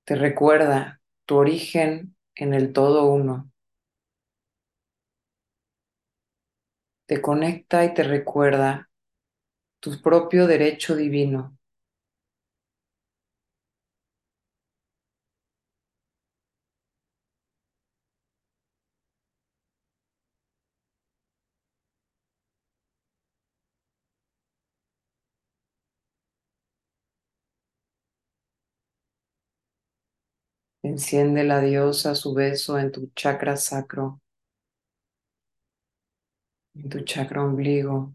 Te 0.05 0.15
recuerda 0.15 1.01
tu 1.25 1.35
origen 1.35 2.15
en 2.35 2.53
el 2.53 2.71
todo 2.71 3.05
uno. 3.11 3.51
Te 7.05 7.21
conecta 7.21 7.85
y 7.85 7.93
te 7.93 8.03
recuerda 8.03 8.89
tu 9.79 10.01
propio 10.01 10.47
derecho 10.47 10.95
divino. 10.95 11.57
Enciende 30.93 31.43
la 31.43 31.59
diosa 31.59 32.13
su 32.13 32.35
beso 32.35 32.77
en 32.77 32.91
tu 32.91 33.09
chakra 33.15 33.57
sacro, 33.57 34.21
en 36.75 36.87
tu 36.87 36.99
chakra 37.03 37.43
ombligo. 37.43 38.13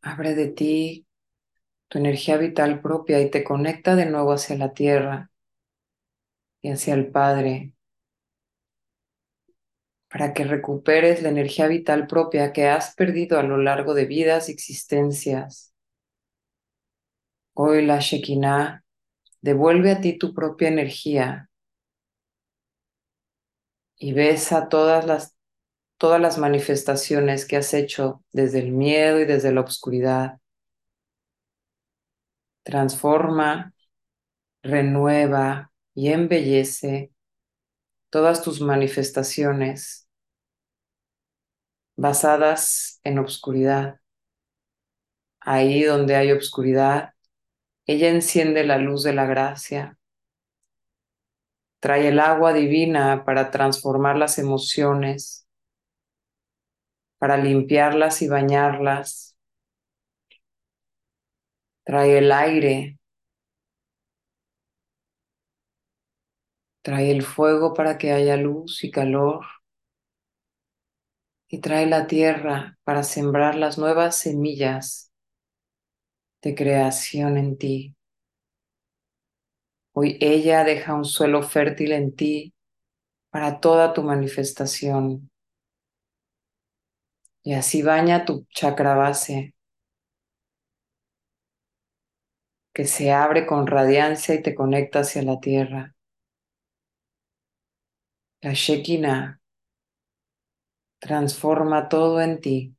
Abre 0.00 0.34
de 0.34 0.48
ti 0.48 1.06
tu 1.86 1.98
energía 1.98 2.36
vital 2.36 2.82
propia 2.82 3.20
y 3.20 3.30
te 3.30 3.44
conecta 3.44 3.94
de 3.94 4.06
nuevo 4.06 4.32
hacia 4.32 4.56
la 4.56 4.74
tierra 4.74 5.30
y 6.60 6.70
hacia 6.72 6.94
el 6.94 7.12
Padre 7.12 7.74
para 10.08 10.34
que 10.34 10.42
recuperes 10.42 11.22
la 11.22 11.28
energía 11.28 11.68
vital 11.68 12.08
propia 12.08 12.52
que 12.52 12.66
has 12.66 12.96
perdido 12.96 13.38
a 13.38 13.44
lo 13.44 13.56
largo 13.56 13.94
de 13.94 14.04
vidas 14.06 14.48
y 14.48 14.52
existencias. 14.52 15.72
Hoy 17.54 17.86
la 17.86 18.00
Shekinah 18.00 18.82
devuelve 19.42 19.92
a 19.92 20.00
ti 20.00 20.18
tu 20.18 20.34
propia 20.34 20.68
energía 20.68 21.50
y 23.96 24.12
besa 24.12 24.68
todas 24.68 25.06
las, 25.06 25.36
todas 25.98 26.20
las 26.20 26.38
manifestaciones 26.38 27.46
que 27.46 27.56
has 27.56 27.74
hecho 27.74 28.24
desde 28.32 28.60
el 28.60 28.72
miedo 28.72 29.20
y 29.20 29.24
desde 29.24 29.52
la 29.52 29.62
oscuridad. 29.62 30.38
Transforma, 32.64 33.74
renueva 34.62 35.72
y 35.94 36.12
embellece 36.12 37.12
todas 38.10 38.42
tus 38.42 38.60
manifestaciones 38.60 40.08
basadas 41.96 43.00
en 43.04 43.18
obscuridad. 43.18 44.00
Ahí 45.40 45.82
donde 45.82 46.14
hay 46.16 46.32
obscuridad, 46.32 47.11
ella 47.86 48.08
enciende 48.08 48.64
la 48.64 48.78
luz 48.78 49.02
de 49.02 49.12
la 49.12 49.26
gracia. 49.26 49.98
Trae 51.80 52.08
el 52.08 52.20
agua 52.20 52.52
divina 52.52 53.24
para 53.24 53.50
transformar 53.50 54.16
las 54.16 54.38
emociones, 54.38 55.48
para 57.18 57.36
limpiarlas 57.36 58.22
y 58.22 58.28
bañarlas. 58.28 59.36
Trae 61.84 62.18
el 62.18 62.32
aire. 62.32 62.98
Trae 66.82 67.10
el 67.10 67.22
fuego 67.22 67.74
para 67.74 67.98
que 67.98 68.12
haya 68.12 68.36
luz 68.36 68.82
y 68.84 68.90
calor 68.90 69.44
y 71.52 71.60
trae 71.60 71.86
la 71.86 72.06
tierra 72.06 72.78
para 72.82 73.02
sembrar 73.02 73.56
las 73.56 73.76
nuevas 73.78 74.16
semillas 74.16 75.11
de 76.42 76.54
creación 76.54 77.38
en 77.38 77.56
ti. 77.56 77.96
Hoy 79.94 80.18
ella 80.20 80.64
deja 80.64 80.94
un 80.94 81.04
suelo 81.04 81.42
fértil 81.42 81.92
en 81.92 82.14
ti 82.16 82.54
para 83.30 83.60
toda 83.60 83.92
tu 83.92 84.02
manifestación. 84.02 85.30
Y 87.44 87.54
así 87.54 87.82
baña 87.82 88.24
tu 88.24 88.46
chakra 88.50 88.94
base, 88.94 89.54
que 92.72 92.86
se 92.86 93.12
abre 93.12 93.46
con 93.46 93.66
radiancia 93.66 94.34
y 94.34 94.42
te 94.42 94.54
conecta 94.54 95.00
hacia 95.00 95.22
la 95.22 95.40
tierra. 95.40 95.94
La 98.40 98.54
Shekinah 98.54 99.40
transforma 100.98 101.88
todo 101.88 102.20
en 102.20 102.40
ti. 102.40 102.76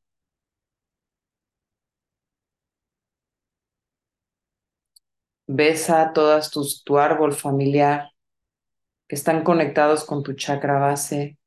Besa 5.47 6.01
a 6.01 6.13
todas 6.13 6.51
tus, 6.51 6.83
tu 6.83 6.97
árbol 6.97 7.33
familiar 7.33 8.11
que 9.07 9.15
están 9.15 9.43
conectados 9.43 10.05
con 10.05 10.23
tu 10.23 10.33
chakra 10.33 10.79
base 10.79 11.37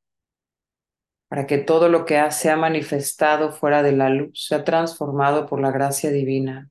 para 1.28 1.46
que 1.46 1.59
todo 1.59 1.88
lo 1.88 2.04
que 2.04 2.30
se 2.30 2.50
ha 2.50 2.56
manifestado 2.56 3.52
fuera 3.52 3.82
de 3.82 3.92
la 3.92 4.11
luz 4.11 4.46
sea 4.46 4.64
transformado 4.64 5.46
por 5.46 5.61
la 5.61 5.70
gracia 5.70 6.11
divina. 6.11 6.70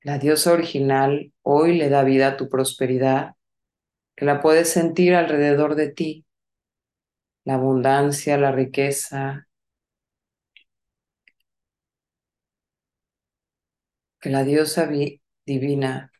La 0.00 0.18
diosa 0.18 0.52
original 0.52 1.32
hoy 1.42 1.78
le 1.78 1.88
da 1.88 2.02
vida 2.02 2.28
a 2.28 2.36
tu 2.36 2.48
prosperidad, 2.48 3.36
que 4.16 4.24
la 4.24 4.40
puedes 4.40 4.70
sentir 4.70 5.14
alrededor 5.14 5.76
de 5.76 5.90
ti, 5.90 6.26
la 7.44 7.54
abundancia, 7.54 8.36
la 8.36 8.52
riqueza, 8.52 9.46
que 14.20 14.30
la 14.30 14.44
diosa 14.44 14.86
divina 15.46 16.10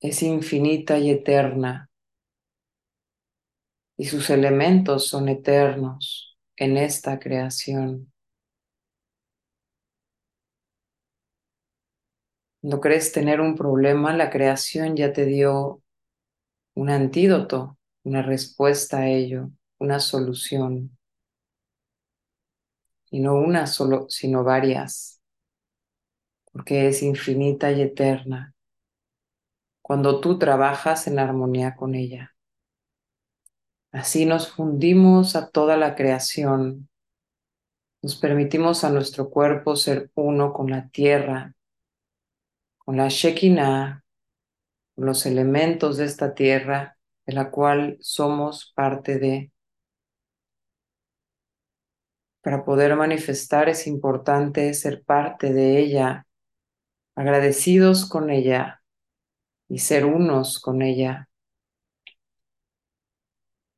es 0.00 0.22
infinita 0.22 0.98
y 0.98 1.10
eterna 1.10 1.88
y 3.96 4.06
sus 4.06 4.30
elementos 4.30 5.08
son 5.08 5.28
eternos 5.28 6.38
en 6.56 6.78
esta 6.78 7.18
creación. 7.18 8.10
Cuando 12.62 12.80
crees 12.80 13.12
tener 13.12 13.42
un 13.42 13.54
problema, 13.54 14.16
la 14.16 14.30
creación 14.30 14.96
ya 14.96 15.12
te 15.12 15.26
dio 15.26 15.82
un 16.74 16.90
antídoto, 16.90 17.78
una 18.04 18.22
respuesta 18.22 19.00
a 19.00 19.08
ello, 19.08 19.50
una 19.78 20.00
solución. 20.00 20.96
Y 23.10 23.20
no 23.20 23.34
una 23.34 23.66
solo, 23.66 24.06
sino 24.08 24.44
varias, 24.44 25.19
porque 26.52 26.88
es 26.88 27.02
infinita 27.02 27.70
y 27.72 27.82
eterna 27.82 28.54
cuando 29.90 30.20
tú 30.20 30.38
trabajas 30.38 31.08
en 31.08 31.18
armonía 31.18 31.74
con 31.74 31.96
ella. 31.96 32.32
Así 33.90 34.24
nos 34.24 34.48
fundimos 34.48 35.34
a 35.34 35.50
toda 35.50 35.76
la 35.76 35.96
creación, 35.96 36.88
nos 38.02 38.14
permitimos 38.14 38.84
a 38.84 38.90
nuestro 38.90 39.30
cuerpo 39.30 39.74
ser 39.74 40.12
uno 40.14 40.52
con 40.52 40.70
la 40.70 40.88
tierra, 40.90 41.56
con 42.78 42.98
la 42.98 43.08
Shekinah, 43.08 44.04
con 44.94 45.06
los 45.06 45.26
elementos 45.26 45.96
de 45.96 46.04
esta 46.04 46.34
tierra, 46.34 46.96
de 47.26 47.32
la 47.32 47.50
cual 47.50 47.98
somos 48.00 48.72
parte 48.76 49.18
de. 49.18 49.50
Para 52.42 52.64
poder 52.64 52.94
manifestar 52.94 53.68
es 53.68 53.88
importante 53.88 54.72
ser 54.72 55.02
parte 55.02 55.52
de 55.52 55.80
ella, 55.80 56.28
agradecidos 57.14 58.08
con 58.08 58.30
ella 58.30 58.82
y 59.68 59.78
ser 59.80 60.06
unos 60.06 60.58
con 60.60 60.82
ella 60.82 61.30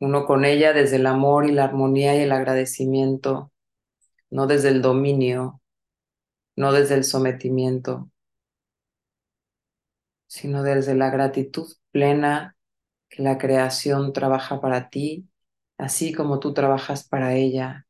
uno 0.03 0.27
con 0.27 0.45
ella 0.45 0.73
desde 0.73 0.97
el 0.97 1.07
amor 1.07 1.49
y 1.49 1.53
la 1.53 1.63
armonía 1.63 2.17
y 2.17 2.23
el 2.23 2.33
agradecimiento, 2.33 3.53
no 4.31 4.49
desde 4.49 4.69
el 4.71 4.83
dominio, 4.83 5.63
no 6.57 6.73
desde 6.73 6.97
el 6.97 7.05
sometimiento, 7.05 8.11
sino 10.27 10.65
desde 10.65 10.97
la 10.97 11.09
gratitud 11.11 11.73
plena 11.93 12.57
que 13.09 13.23
la 13.23 13.39
creación 13.39 14.13
trabaja 14.13 14.61
para 14.61 14.91
ti, 14.91 15.29
así 15.79 16.13
como 16.13 16.41
tú 16.41 16.53
trabajas 16.53 17.07
para 17.07 17.35
ella. 17.35 17.87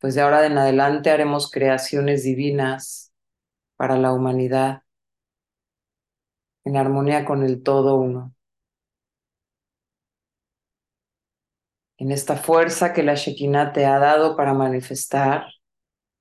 Pues 0.00 0.16
de 0.16 0.22
ahora 0.22 0.46
en 0.46 0.58
adelante 0.58 1.10
haremos 1.10 1.48
creaciones 1.48 2.24
divinas 2.24 3.07
para 3.78 3.96
la 3.96 4.12
humanidad, 4.12 4.82
en 6.64 6.76
armonía 6.76 7.24
con 7.24 7.44
el 7.44 7.62
todo 7.62 7.96
uno. 7.96 8.34
En 11.96 12.10
esta 12.10 12.36
fuerza 12.36 12.92
que 12.92 13.04
la 13.04 13.14
Shekinah 13.14 13.72
te 13.72 13.86
ha 13.86 14.00
dado 14.00 14.36
para 14.36 14.52
manifestar, 14.52 15.46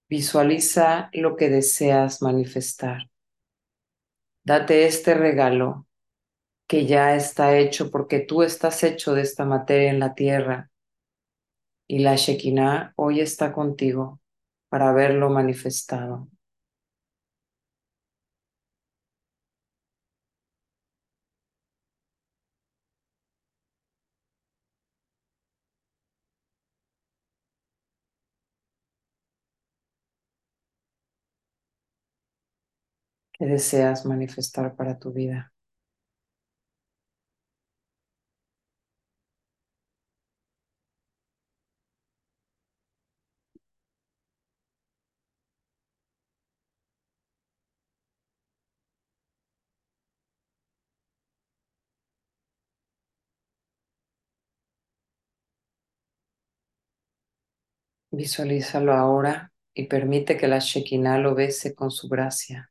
visualiza 0.07 1.09
lo 1.13 1.35
que 1.35 1.49
deseas 1.49 2.21
manifestar. 2.21 3.09
Date 4.43 4.85
este 4.85 5.15
regalo 5.15 5.87
que 6.67 6.85
ya 6.85 7.15
está 7.15 7.57
hecho 7.57 7.89
porque 7.89 8.19
tú 8.19 8.43
estás 8.43 8.83
hecho 8.83 9.15
de 9.15 9.23
esta 9.23 9.45
materia 9.45 9.89
en 9.89 9.99
la 9.99 10.13
tierra 10.13 10.69
y 11.87 11.99
la 11.99 12.15
Shekinah 12.15 12.93
hoy 12.95 13.21
está 13.21 13.51
contigo 13.51 14.21
para 14.69 14.91
verlo 14.91 15.31
manifestado. 15.31 16.27
Que 33.39 33.45
deseas 33.45 34.05
manifestar 34.05 34.75
para 34.75 34.99
tu 34.99 35.11
vida. 35.11 35.51
Visualízalo 58.11 58.91
ahora 58.91 59.53
y 59.73 59.87
permite 59.87 60.35
que 60.35 60.49
la 60.49 60.59
Shekinah 60.59 61.19
lo 61.19 61.35
bese 61.35 61.73
con 61.73 61.89
su 61.89 62.09
gracia. 62.09 62.69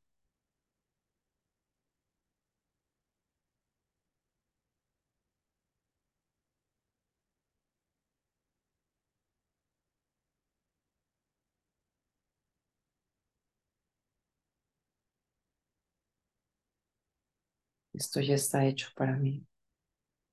Esto 17.97 18.21
ya 18.21 18.37
está 18.37 18.65
hecho 18.65 18.89
para 18.95 19.17
mí. 19.17 19.45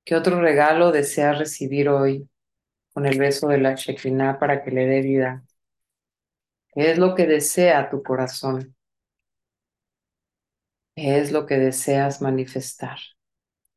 ¿Qué 0.06 0.16
otro 0.16 0.42
regalo 0.42 0.92
deseas 0.92 1.40
recibir 1.40 1.90
hoy 1.90 2.30
con 2.94 3.06
el 3.08 3.20
beso 3.20 3.48
de 3.50 3.60
la 3.60 3.76
Shekinah 3.76 4.40
para 4.40 4.64
que 4.64 4.72
le 4.72 4.88
dé 4.88 5.02
vida? 5.02 5.44
¿Qué 6.74 6.92
es 6.92 7.00
lo 7.00 7.16
que 7.16 7.26
desea 7.26 7.90
tu 7.90 8.04
corazón? 8.04 8.76
¿Qué 10.96 11.20
es 11.20 11.32
lo 11.32 11.46
que 11.46 11.58
deseas 11.60 12.22
manifestar? 12.22 12.98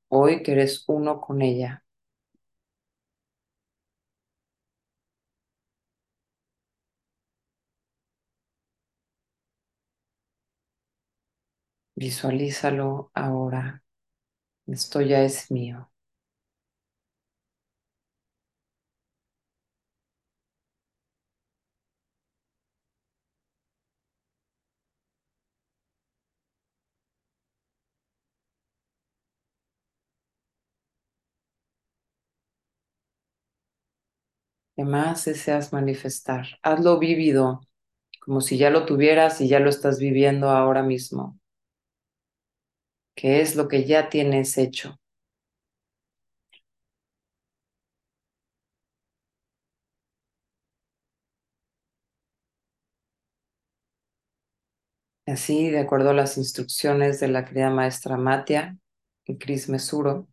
Hoy 0.08 0.42
que 0.44 0.52
eres 0.54 0.84
uno 0.88 1.20
con 1.22 1.42
ella. 1.42 1.85
Visualízalo 11.96 13.10
ahora. 13.12 13.82
Esto 14.66 15.00
ya 15.02 15.22
es 15.22 15.50
mío. 15.50 15.90
¿Qué 34.74 34.84
más 34.84 35.26
deseas 35.26 35.72
manifestar? 35.74 36.46
Hazlo 36.62 36.98
vívido, 36.98 37.60
como 38.20 38.40
si 38.40 38.58
ya 38.58 38.70
lo 38.70 38.86
tuvieras 38.86 39.40
y 39.40 39.48
ya 39.48 39.60
lo 39.60 39.70
estás 39.70 39.98
viviendo 40.00 40.50
ahora 40.50 40.82
mismo 40.82 41.38
que 43.16 43.40
es 43.40 43.56
lo 43.56 43.66
que 43.68 43.84
ya 43.84 44.08
tienes 44.10 44.58
hecho. 44.58 44.96
Así, 55.26 55.70
de 55.70 55.80
acuerdo 55.80 56.10
a 56.10 56.14
las 56.14 56.36
instrucciones 56.38 57.18
de 57.20 57.28
la 57.28 57.44
querida 57.44 57.70
maestra 57.70 58.16
Matia 58.16 58.76
y 59.24 59.38
Cris 59.38 59.68
Mesuro, 59.68 60.28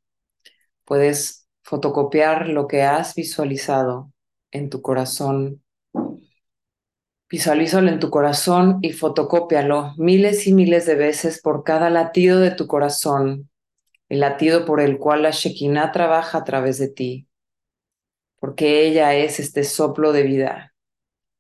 puedes 0.85 1.47
fotocopiar 1.63 2.49
lo 2.49 2.67
que 2.67 2.83
has 2.83 3.15
visualizado 3.15 4.13
en 4.51 4.69
tu 4.71 4.81
corazón 4.83 5.62
Visualízalo 7.33 7.89
en 7.89 7.99
tu 7.99 8.11
corazón 8.11 8.77
y 8.83 8.93
fotocópialo 8.93 9.95
miles 9.97 10.45
y 10.45 10.53
miles 10.53 10.85
de 10.85 10.93
veces 10.93 11.41
por 11.41 11.63
cada 11.63 11.89
latido 11.89 12.39
de 12.39 12.51
tu 12.51 12.67
corazón, 12.67 13.49
el 14.07 14.19
latido 14.19 14.65
por 14.65 14.79
el 14.79 14.99
cual 14.99 15.23
la 15.23 15.31
Shekinah 15.31 15.91
trabaja 15.91 16.37
a 16.37 16.43
través 16.43 16.77
de 16.77 16.89
ti, 16.89 17.27
porque 18.39 18.85
ella 18.85 19.15
es 19.15 19.39
este 19.39 19.63
soplo 19.63 20.11
de 20.11 20.21
vida. 20.21 20.75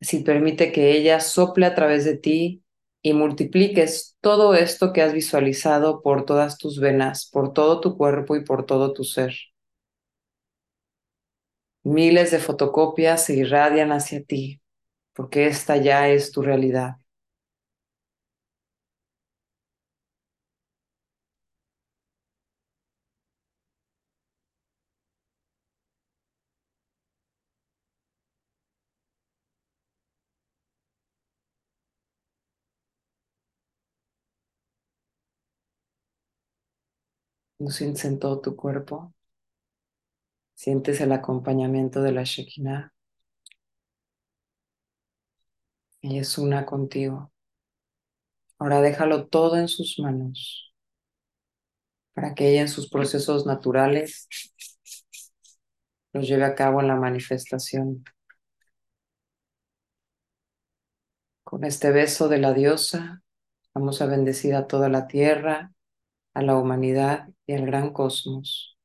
Así 0.01 0.23
permite 0.23 0.71
que 0.71 0.93
ella 0.93 1.19
sople 1.19 1.67
a 1.67 1.75
través 1.75 2.05
de 2.05 2.17
ti 2.17 2.63
y 3.03 3.13
multipliques 3.13 4.17
todo 4.19 4.55
esto 4.55 4.93
que 4.93 5.03
has 5.03 5.13
visualizado 5.13 6.01
por 6.01 6.25
todas 6.25 6.57
tus 6.57 6.79
venas, 6.79 7.29
por 7.31 7.53
todo 7.53 7.81
tu 7.81 7.97
cuerpo 7.97 8.35
y 8.35 8.43
por 8.43 8.65
todo 8.65 8.93
tu 8.93 9.03
ser. 9.03 9.35
Miles 11.83 12.31
de 12.31 12.39
fotocopias 12.39 13.25
se 13.25 13.35
irradian 13.35 13.91
hacia 13.91 14.23
ti, 14.23 14.62
porque 15.13 15.47
esta 15.47 15.77
ya 15.77 16.09
es 16.09 16.31
tu 16.31 16.41
realidad. 16.41 16.97
Lo 37.57 37.71
sientes 37.71 38.05
en 38.05 38.19
todo 38.19 38.41
tu 38.41 38.55
cuerpo. 38.55 39.11
Sientes 40.55 40.99
el 41.01 41.11
acompañamiento 41.11 42.01
de 42.01 42.11
la 42.11 42.23
Shekinah. 42.23 42.91
Ella 46.03 46.21
es 46.21 46.37
una 46.37 46.65
contigo. 46.65 47.31
Ahora 48.59 48.81
déjalo 48.81 49.27
todo 49.27 49.57
en 49.57 49.67
sus 49.67 49.99
manos 49.99 50.73
para 52.13 52.35
que 52.35 52.49
ella 52.49 52.61
en 52.61 52.67
sus 52.67 52.89
procesos 52.89 53.45
naturales 53.45 54.27
los 56.11 56.27
lleve 56.27 56.43
a 56.43 56.55
cabo 56.55 56.81
en 56.81 56.87
la 56.87 56.95
manifestación. 56.95 58.03
Con 61.43 61.63
este 61.63 61.91
beso 61.91 62.27
de 62.27 62.39
la 62.39 62.53
diosa, 62.53 63.23
vamos 63.73 64.01
a 64.01 64.05
bendecir 64.05 64.55
a 64.55 64.67
toda 64.67 64.89
la 64.89 65.07
tierra, 65.07 65.71
a 66.33 66.41
la 66.41 66.57
humanidad 66.57 67.29
y 67.47 67.53
al 67.53 67.65
gran 67.65 67.93
cosmos. 67.93 68.77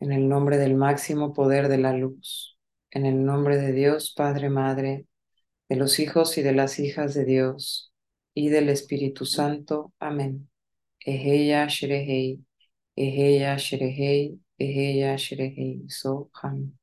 En 0.00 0.10
el 0.12 0.28
nombre 0.28 0.58
del 0.58 0.74
máximo 0.74 1.32
poder 1.32 1.68
de 1.68 1.78
la 1.78 1.92
luz, 1.92 2.57
en 2.90 3.06
el 3.06 3.24
nombre 3.24 3.56
de 3.58 3.72
Dios, 3.72 4.12
Padre, 4.16 4.50
Madre, 4.50 5.06
de 5.68 5.76
los 5.76 6.00
hijos 6.00 6.38
y 6.38 6.42
de 6.42 6.52
las 6.54 6.78
hijas 6.80 7.14
de 7.14 7.24
Dios 7.26 7.92
y 8.34 8.50
del 8.50 8.68
Espíritu 8.70 9.26
Santo. 9.26 9.94
Amén. 10.00 10.50
Eheya 11.00 11.66
Sherehei, 11.68 12.40
Eheya 12.96 13.56
Sherehei, 13.58 14.40
Eheya 14.58 15.16
Sherehei, 15.18 15.84
Soham. 15.88 16.74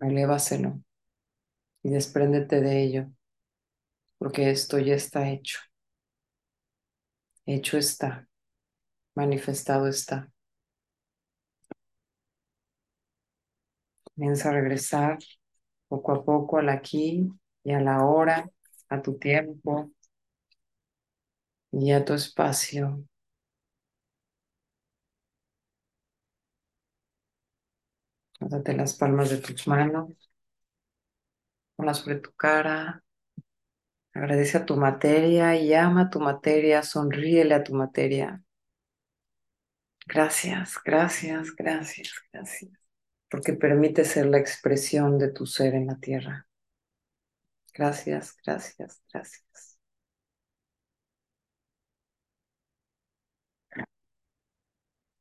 Elévaselo 0.00 0.80
y 1.86 1.90
despréndete 1.90 2.60
de 2.60 2.82
ello, 2.82 3.06
porque 4.18 4.50
esto 4.50 4.78
ya 4.78 4.94
está 4.94 5.28
hecho. 5.30 5.58
Hecho 7.46 7.76
está, 7.78 8.28
manifestado 9.14 9.88
está. 9.88 10.30
Comienza 14.02 14.48
a 14.48 14.52
regresar 14.52 15.18
poco 15.88 16.12
a 16.12 16.24
poco 16.24 16.58
al 16.58 16.70
aquí 16.70 17.28
y 17.64 17.72
a 17.72 17.80
la 17.80 18.04
hora, 18.04 18.50
a 18.88 19.02
tu 19.02 19.18
tiempo 19.18 19.92
y 21.70 21.92
a 21.92 22.04
tu 22.04 22.14
espacio. 22.14 23.04
Date 28.40 28.72
las 28.74 28.94
palmas 28.94 29.28
de 29.28 29.36
tus 29.36 29.66
manos, 29.68 30.25
ponlas 31.76 31.98
sobre 31.98 32.16
tu 32.16 32.32
cara. 32.32 33.02
Agradece 34.14 34.58
a 34.58 34.66
tu 34.66 34.76
materia 34.76 35.54
y 35.56 35.74
ama 35.74 36.02
a 36.02 36.10
tu 36.10 36.20
materia, 36.20 36.82
sonríele 36.82 37.54
a 37.54 37.62
tu 37.64 37.74
materia. 37.74 38.42
Gracias, 40.06 40.78
gracias, 40.84 41.54
gracias, 41.54 42.12
gracias, 42.32 42.70
porque 43.30 43.52
permite 43.54 44.04
ser 44.04 44.26
la 44.26 44.38
expresión 44.38 45.18
de 45.18 45.32
tu 45.32 45.46
ser 45.46 45.74
en 45.74 45.86
la 45.88 45.96
tierra. 45.96 46.46
Gracias, 47.74 48.36
gracias, 48.44 49.02
gracias. 49.12 49.78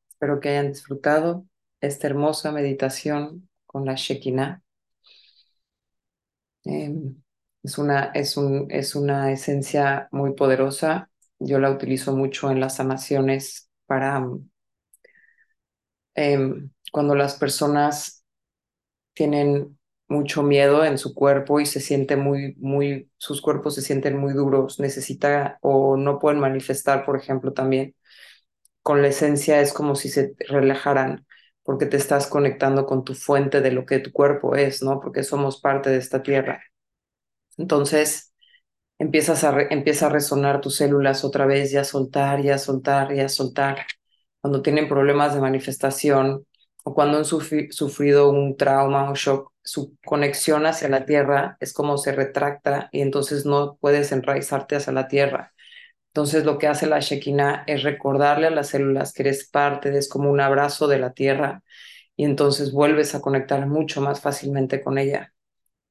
Espero 0.09 0.39
que 0.39 0.49
hayan 0.49 0.69
disfrutado 0.69 1.45
esta 1.81 2.07
hermosa 2.07 2.51
meditación 2.51 3.49
con 3.67 3.85
la 3.85 3.95
Shekinah. 3.95 4.64
Em, 6.65 7.21
es, 7.63 7.77
una, 7.77 8.05
es, 8.13 8.37
un, 8.37 8.67
es 8.71 8.95
una 8.95 9.31
esencia 9.31 10.07
muy 10.11 10.33
poderosa. 10.35 11.09
Yo 11.39 11.59
la 11.59 11.71
utilizo 11.71 12.15
mucho 12.15 12.51
en 12.51 12.59
las 12.59 12.75
sanaciones 12.77 13.69
para 13.85 14.19
em, 16.15 16.69
cuando 16.91 17.15
las 17.15 17.35
personas 17.35 18.23
tienen 19.13 19.79
mucho 20.09 20.43
miedo 20.43 20.85
en 20.85 20.97
su 20.99 21.15
cuerpo 21.15 21.59
y 21.61 21.65
se 21.65 21.79
siente 21.81 22.15
muy, 22.17 22.55
muy, 22.59 23.11
sus 23.17 23.41
cuerpos 23.41 23.75
se 23.75 23.81
sienten 23.81 24.17
muy 24.17 24.33
duros, 24.33 24.79
necesita 24.79 25.59
o 25.61 25.97
no 25.97 26.19
pueden 26.19 26.39
manifestar, 26.39 27.05
por 27.05 27.17
ejemplo, 27.17 27.53
también. 27.53 27.95
Con 28.83 29.01
la 29.01 29.09
esencia 29.09 29.61
es 29.61 29.73
como 29.73 29.95
si 29.95 30.09
se 30.09 30.35
relajaran 30.49 31.25
porque 31.65 31.87
te 31.87 31.97
estás 31.97 32.27
conectando 32.27 32.87
con 32.87 33.05
tu 33.05 33.15
fuente 33.15 33.61
de 33.61 33.71
lo 33.73 33.85
que 33.87 33.99
tu 33.99 34.13
cuerpo 34.13 34.55
es, 34.57 34.83
¿no? 34.83 35.01
Porque 35.01 35.23
somos 35.25 35.61
parte 35.61 35.91
de 35.91 35.97
esta 35.99 36.23
tierra. 36.23 36.63
Entonces, 37.57 38.33
empiezas 38.99 39.45
a 39.45 39.61
empieza 39.71 40.07
a 40.07 40.09
resonar 40.11 40.61
tus 40.61 40.77
células 40.77 41.25
otra 41.25 41.47
vez 41.47 41.73
y 41.73 41.77
a 41.77 41.85
soltar 41.85 42.41
y 42.45 42.57
soltar 42.59 43.13
y 43.13 43.29
soltar. 43.29 43.85
Cuando 44.41 44.63
tienen 44.63 44.89
problemas 44.89 45.35
de 45.35 45.41
manifestación 45.41 46.47
o 46.85 46.95
cuando 46.95 47.19
han 47.19 47.25
sufrido 47.25 48.31
un 48.31 48.57
trauma 48.57 49.11
o 49.11 49.15
shock, 49.15 49.51
su 49.63 49.97
conexión 50.05 50.67
hacia 50.67 50.89
la 50.89 51.05
tierra 51.05 51.57
es 51.61 51.73
como 51.73 51.97
se 51.99 52.13
retracta 52.13 52.89
y 52.93 53.01
entonces 53.01 53.45
no 53.47 53.77
puedes 53.81 54.11
enraizarte 54.13 54.77
hacia 54.77 54.93
la 54.93 55.07
tierra. 55.09 55.54
Entonces 56.15 56.45
lo 56.45 56.57
que 56.57 56.67
hace 56.67 56.87
la 56.87 57.01
Shekinah 57.01 57.65
es 57.67 57.83
recordarle 57.83 58.47
a 58.47 58.49
las 58.49 58.69
células 58.69 59.11
que 59.11 59.23
eres 59.23 59.49
parte, 59.49 59.97
es 59.97 60.07
como 60.07 60.31
un 60.31 60.39
abrazo 60.39 60.87
de 60.87 60.97
la 60.97 61.11
tierra 61.11 61.61
y 62.15 62.23
entonces 62.23 62.71
vuelves 62.71 63.15
a 63.15 63.21
conectar 63.21 63.67
mucho 63.67 63.99
más 63.99 64.21
fácilmente 64.21 64.81
con 64.81 64.97
ella. 64.97 65.33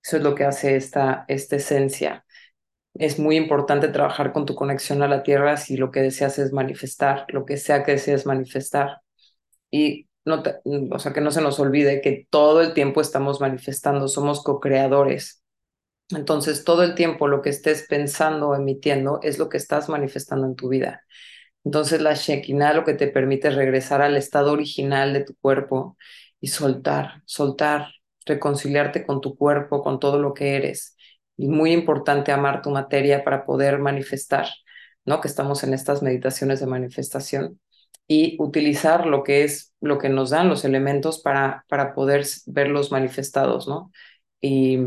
Eso 0.03 0.17
es 0.17 0.23
lo 0.23 0.35
que 0.35 0.45
hace 0.45 0.77
esta, 0.77 1.27
esta 1.29 1.57
esencia. 1.57 2.25
Es 2.95 3.19
muy 3.19 3.37
importante 3.37 3.89
trabajar 3.89 4.33
con 4.33 4.47
tu 4.47 4.55
conexión 4.55 5.03
a 5.03 5.09
la 5.09 5.23
tierra 5.23 5.59
si 5.59 5.77
lo 5.77 5.91
que 5.91 6.01
deseas 6.01 6.39
es 6.39 6.55
manifestar, 6.55 7.27
lo 7.29 7.45
que 7.45 7.59
sea 7.59 7.85
que 7.85 7.93
desees 7.93 8.25
manifestar. 8.25 9.03
Y 9.71 10.09
no 10.25 10.43
o 10.91 10.99
sea, 11.01 11.13
que 11.13 11.21
no 11.21 11.33
se 11.33 11.43
nos 11.43 11.61
olvide 11.61 12.01
que 12.01 12.27
todo 12.31 12.63
el 12.63 12.73
tiempo 12.73 13.03
estamos 13.03 13.43
manifestando, 13.43 14.09
somos 14.09 14.43
co-creadores 14.43 15.44
entonces, 16.11 16.65
todo 16.65 16.83
el 16.83 16.95
tiempo 16.95 17.29
lo 17.29 17.43
que 17.43 17.51
estés 17.51 17.87
pensando 17.89 18.51
o 18.51 18.55
emitiendo 18.55 19.21
es 19.23 19.39
lo 19.39 19.49
que 19.49 19.57
estás 19.57 19.89
manifestando 19.89 20.47
en 20.47 20.55
tu 20.55 20.69
vida. 20.69 21.03
Entonces, 21.65 22.01
la 22.03 22.15
Shekinah 22.15 22.75
lo 22.75 22.85
que 22.85 22.95
te 22.95 23.09
permite 23.09 23.49
es 23.49 23.55
regresar 23.55 24.03
al 24.03 24.17
estado 24.17 24.53
original 24.53 25.13
de 25.15 25.25
tu 25.25 25.35
cuerpo 25.37 25.97
y 26.41 26.49
soltar, 26.49 27.23
soltar, 27.27 27.89
reconciliarte 28.27 29.07
con 29.07 29.21
tu 29.21 29.37
cuerpo, 29.37 29.83
con 29.83 29.99
todo 30.01 30.19
lo 30.19 30.35
que 30.35 30.57
eres. 30.57 30.97
Y 31.37 31.49
muy 31.49 31.73
importante 31.73 32.33
amar 32.33 32.63
tu 32.63 32.71
materia 32.71 33.25
para 33.25 33.47
poder 33.47 33.79
manifestar, 33.79 34.49
¿no? 35.05 35.21
Que 35.21 35.29
estamos 35.29 35.65
en 35.65 35.75
estas 35.75 36.03
meditaciones 36.03 36.61
de 36.61 36.67
manifestación 36.67 37.61
y 38.07 38.37
utilizar 38.41 39.07
lo 39.07 39.23
que 39.25 39.45
es 39.45 39.75
lo 39.81 39.99
que 39.99 40.09
nos 40.11 40.31
dan 40.31 40.49
los 40.49 40.65
elementos 40.65 41.21
para, 41.23 41.65
para 41.69 41.95
poder 41.95 42.27
verlos 42.47 42.93
manifestados, 42.93 43.67
¿no? 43.69 43.91
Y 44.41 44.79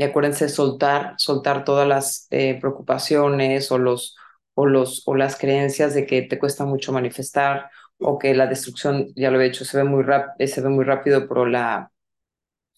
y 0.00 0.04
acuérdense 0.04 0.48
soltar, 0.48 1.14
soltar 1.18 1.62
todas 1.64 1.86
las 1.86 2.26
eh, 2.30 2.58
preocupaciones 2.58 3.70
o 3.70 3.76
los, 3.78 4.16
o, 4.54 4.64
los, 4.66 5.02
o 5.06 5.14
las 5.14 5.36
creencias 5.36 5.92
de 5.94 6.06
que 6.06 6.22
te 6.22 6.38
cuesta 6.38 6.64
mucho 6.64 6.90
manifestar 6.92 7.70
o 7.98 8.18
que 8.18 8.34
la 8.34 8.46
destrucción, 8.46 9.08
ya 9.14 9.30
lo 9.30 9.38
he 9.40 9.44
dicho, 9.44 9.66
se 9.66 9.76
ve 9.76 9.84
muy, 9.84 10.02
rap 10.02 10.40
se 10.42 10.62
ve 10.62 10.70
muy 10.70 10.86
rápido, 10.86 11.28
pero 11.28 11.44
la, 11.44 11.92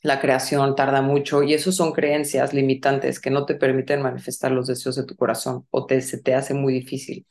la 0.02 0.20
creación 0.20 0.76
tarda 0.76 1.02
mucho 1.02 1.42
y 1.44 1.54
eso 1.54 1.72
son 1.72 1.92
creencias 1.92 2.54
limitantes 2.54 3.20
que 3.20 3.30
no 3.30 3.46
te 3.46 3.54
permiten 3.54 4.02
manifestar 4.02 4.52
los 4.52 4.66
deseos 4.66 4.96
de 4.96 5.04
tu 5.04 5.16
corazón 5.16 5.66
o 5.70 5.86
te, 5.86 6.00
se 6.02 6.18
te 6.18 6.34
hace 6.34 6.54
muy 6.54 6.72
difícil. 6.74 7.26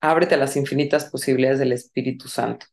Ábrete 0.00 0.34
a 0.36 0.38
las 0.38 0.56
infinitas 0.56 1.06
posibilidades 1.06 1.58
del 1.60 1.72
Espíritu 1.72 2.28
Santo, 2.28 2.66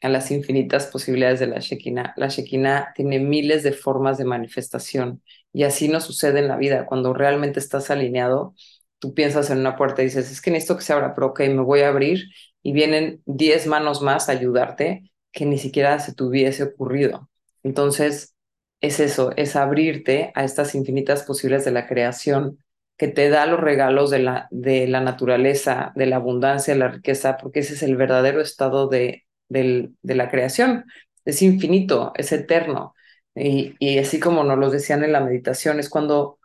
a 0.00 0.08
las 0.08 0.30
infinitas 0.30 0.86
posibilidades 0.86 1.40
de 1.40 1.48
la 1.48 1.58
Shekinah. 1.60 2.14
La 2.16 2.28
Shekinah 2.28 2.92
tiene 2.94 3.18
miles 3.18 3.62
de 3.62 3.72
formas 3.72 4.18
de 4.18 4.24
manifestación 4.24 5.22
y 5.52 5.64
así 5.64 5.88
no 5.88 6.00
sucede 6.00 6.40
en 6.40 6.48
la 6.48 6.56
vida. 6.56 6.86
Cuando 6.86 7.14
realmente 7.14 7.58
estás 7.58 7.90
alineado, 7.90 8.54
tú 8.98 9.14
piensas 9.14 9.50
en 9.50 9.58
una 9.58 9.76
puerta 9.76 10.02
y 10.02 10.06
dices, 10.06 10.30
es 10.30 10.40
que 10.40 10.50
necesito 10.50 10.76
que 10.76 10.84
se 10.84 10.92
abra, 10.92 11.14
pero 11.14 11.28
ok, 11.28 11.40
me 11.40 11.62
voy 11.62 11.80
a 11.80 11.88
abrir 11.88 12.24
y 12.62 12.72
vienen 12.72 13.22
10 13.26 13.66
manos 13.66 14.02
más 14.02 14.28
a 14.28 14.32
ayudarte 14.32 15.10
que 15.32 15.46
ni 15.46 15.58
siquiera 15.58 15.98
se 16.00 16.14
te 16.14 16.24
hubiese 16.24 16.62
ocurrido. 16.64 17.28
Entonces, 17.62 18.34
es 18.80 19.00
eso, 19.00 19.32
es 19.36 19.56
abrirte 19.56 20.32
a 20.34 20.44
estas 20.44 20.74
infinitas 20.74 21.24
posibilidades 21.24 21.64
de 21.64 21.72
la 21.72 21.86
creación 21.88 22.58
que 22.96 23.08
te 23.08 23.30
da 23.30 23.46
los 23.46 23.60
regalos 23.60 24.10
de 24.10 24.20
la, 24.20 24.48
de 24.50 24.86
la 24.88 25.00
naturaleza, 25.00 25.92
de 25.94 26.06
la 26.06 26.16
abundancia, 26.16 26.74
de 26.74 26.80
la 26.80 26.88
riqueza, 26.88 27.36
porque 27.36 27.60
ese 27.60 27.74
es 27.74 27.82
el 27.82 27.96
verdadero 27.96 28.40
estado 28.40 28.88
de, 28.88 29.24
de 29.48 29.90
la 30.02 30.30
creación. 30.30 30.84
Es 31.24 31.42
infinito, 31.42 32.12
es 32.16 32.32
eterno. 32.32 32.94
Y, 33.34 33.74
y, 33.78 33.98
así 33.98 34.20
como 34.20 34.44
nos 34.44 34.58
lo 34.58 34.70
decían 34.70 35.04
en 35.04 35.12
la 35.12 35.20
meditación, 35.20 35.78
es 35.80 35.88
cuando, 35.90 36.38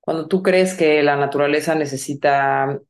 cuando 0.00 0.28
tú 0.28 0.42
crees 0.42 0.74
que 0.74 1.02
la 1.02 1.16
naturaleza 1.16 1.74
necesita, 1.74 2.80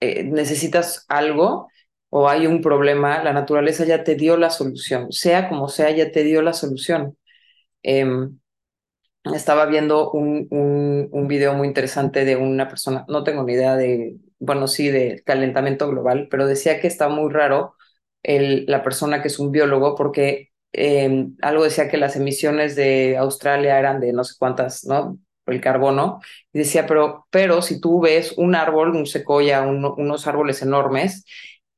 eh, 0.00 0.24
necesitas 0.24 1.04
algo 1.08 1.68
o 2.10 2.28
hay 2.28 2.46
un 2.46 2.62
problema, 2.62 3.22
la 3.24 3.32
naturaleza 3.32 3.84
ya 3.84 4.04
te 4.04 4.14
dio 4.16 4.36
la 4.36 4.50
solución. 4.50 5.12
Sea 5.12 5.48
como 5.48 5.68
sea, 5.68 5.90
ya 5.90 6.10
te 6.12 6.24
dio 6.24 6.42
la 6.42 6.52
solución. 6.54 7.18
Em, 7.82 8.38
estaba 9.34 9.66
viendo 9.66 10.10
un, 10.12 10.46
un, 10.50 11.08
un, 11.12 11.28
video 11.28 11.54
muy 11.54 11.68
interesante 11.68 12.24
de 12.24 12.36
una 12.36 12.68
persona, 12.68 13.04
no 13.08 13.24
tengo 13.24 13.42
ni 13.44 13.54
idea 13.54 13.76
de, 13.76 14.16
bueno, 14.38 14.68
sí, 14.68 14.88
de 14.88 15.22
calentamiento 15.24 15.88
global, 15.88 16.28
pero 16.30 16.46
decía 16.46 16.80
que 16.80 16.86
está 16.86 17.08
muy 17.08 17.32
raro 17.32 17.75
la 18.26 18.82
persona 18.82 19.22
que 19.22 19.28
es 19.28 19.38
un 19.38 19.52
biólogo 19.52 19.94
porque 19.94 20.50
eh, 20.72 21.28
algo 21.42 21.64
decía 21.64 21.88
que 21.88 21.96
las 21.96 22.16
emisiones 22.16 22.76
de 22.76 23.16
Australia 23.16 23.78
eran 23.78 24.00
de 24.00 24.12
no 24.12 24.24
sé 24.24 24.34
cuántas, 24.38 24.84
¿no? 24.84 25.18
El 25.46 25.60
carbono. 25.60 26.20
Y 26.52 26.58
decía, 26.58 26.86
pero, 26.86 27.26
pero 27.30 27.62
si 27.62 27.80
tú 27.80 28.00
ves 28.00 28.34
un 28.36 28.54
árbol, 28.54 28.90
un 28.96 29.06
secoya, 29.06 29.62
un, 29.62 29.84
unos 29.84 30.26
árboles 30.26 30.60
enormes, 30.62 31.24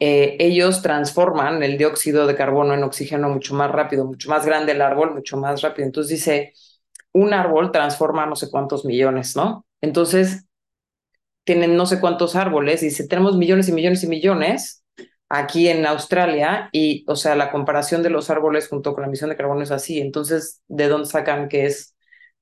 eh, 0.01 0.37
ellos 0.39 0.81
transforman 0.83 1.63
el 1.63 1.77
dióxido 1.77 2.27
de 2.27 2.37
carbono 2.37 2.73
en 2.75 2.85
oxígeno 2.85 3.29
mucho 3.29 3.55
más 3.55 3.71
rápido, 3.71 4.07
mucho 4.07 4.31
más 4.31 4.47
grande 4.47 4.73
el 4.73 4.81
árbol, 4.83 5.15
mucho 5.15 5.37
más 5.37 5.61
rápido. 5.63 5.87
Entonces 5.87 6.11
dice, 6.19 6.55
un 7.13 7.35
árbol 7.35 7.73
transforma 7.73 8.27
no 8.27 8.37
sé 8.37 8.51
cuántos 8.51 8.85
millones, 8.85 9.37
¿no? 9.37 9.67
Entonces, 9.81 10.47
tienen 11.45 11.77
no 11.77 11.87
sé 11.87 12.01
cuántos 12.01 12.37
árboles, 12.37 12.81
dice, 12.83 13.09
tenemos 13.09 13.37
millones 13.37 13.69
y 13.69 13.73
millones 13.73 14.05
y 14.05 14.09
millones 14.09 14.85
aquí 15.29 15.69
en 15.69 15.87
Australia 15.87 16.69
y, 16.73 17.05
o 17.09 17.17
sea, 17.17 17.37
la 17.37 17.51
comparación 17.51 18.03
de 18.03 18.11
los 18.11 18.31
árboles 18.31 18.69
junto 18.69 18.95
con 18.95 19.03
la 19.03 19.09
emisión 19.09 19.31
de 19.31 19.37
carbono 19.37 19.63
es 19.63 19.71
así. 19.71 20.01
Entonces, 20.01 20.63
¿de 20.69 20.89
dónde 20.89 21.09
sacan 21.09 21.49
que 21.49 21.67
es, 21.67 21.97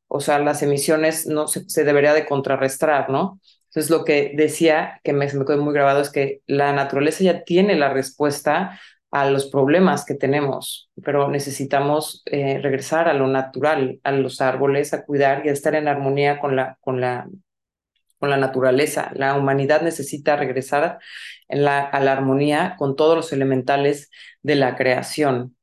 o 0.08 0.20
sea, 0.20 0.38
las 0.38 0.62
emisiones 0.62 1.26
no 1.26 1.48
se, 1.48 1.68
se 1.68 1.84
debería 1.84 2.14
de 2.14 2.26
contrarrestar, 2.26 3.10
¿no? 3.10 3.40
Entonces, 3.70 3.90
lo 3.90 4.04
que 4.04 4.32
decía, 4.34 5.00
que 5.04 5.12
me, 5.12 5.26
me 5.32 5.44
quedó 5.44 5.62
muy 5.62 5.74
grabado, 5.74 6.00
es 6.00 6.10
que 6.10 6.40
la 6.46 6.72
naturaleza 6.72 7.24
ya 7.24 7.44
tiene 7.44 7.76
la 7.76 7.92
respuesta 7.92 8.80
a 9.10 9.30
los 9.30 9.46
problemas 9.46 10.04
que 10.04 10.14
tenemos, 10.14 10.90
pero 11.04 11.28
necesitamos 11.28 12.22
eh, 12.26 12.58
regresar 12.62 13.08
a 13.08 13.14
lo 13.14 13.26
natural, 13.28 14.00
a 14.04 14.12
los 14.12 14.40
árboles, 14.40 14.92
a 14.94 15.04
cuidar 15.04 15.44
y 15.44 15.48
a 15.48 15.52
estar 15.52 15.74
en 15.74 15.88
armonía 15.88 16.38
con 16.40 16.56
la, 16.56 16.78
con 16.80 17.00
la, 17.00 17.28
con 18.18 18.30
la 18.30 18.36
naturaleza. 18.36 19.10
La 19.14 19.36
humanidad 19.36 19.82
necesita 19.82 20.36
regresar 20.36 20.98
en 21.48 21.64
la, 21.64 21.80
a 21.80 22.00
la 22.00 22.12
armonía 22.12 22.76
con 22.78 22.96
todos 22.96 23.16
los 23.16 23.32
elementales 23.32 24.10
de 24.42 24.56
la 24.56 24.76
creación. 24.76 25.56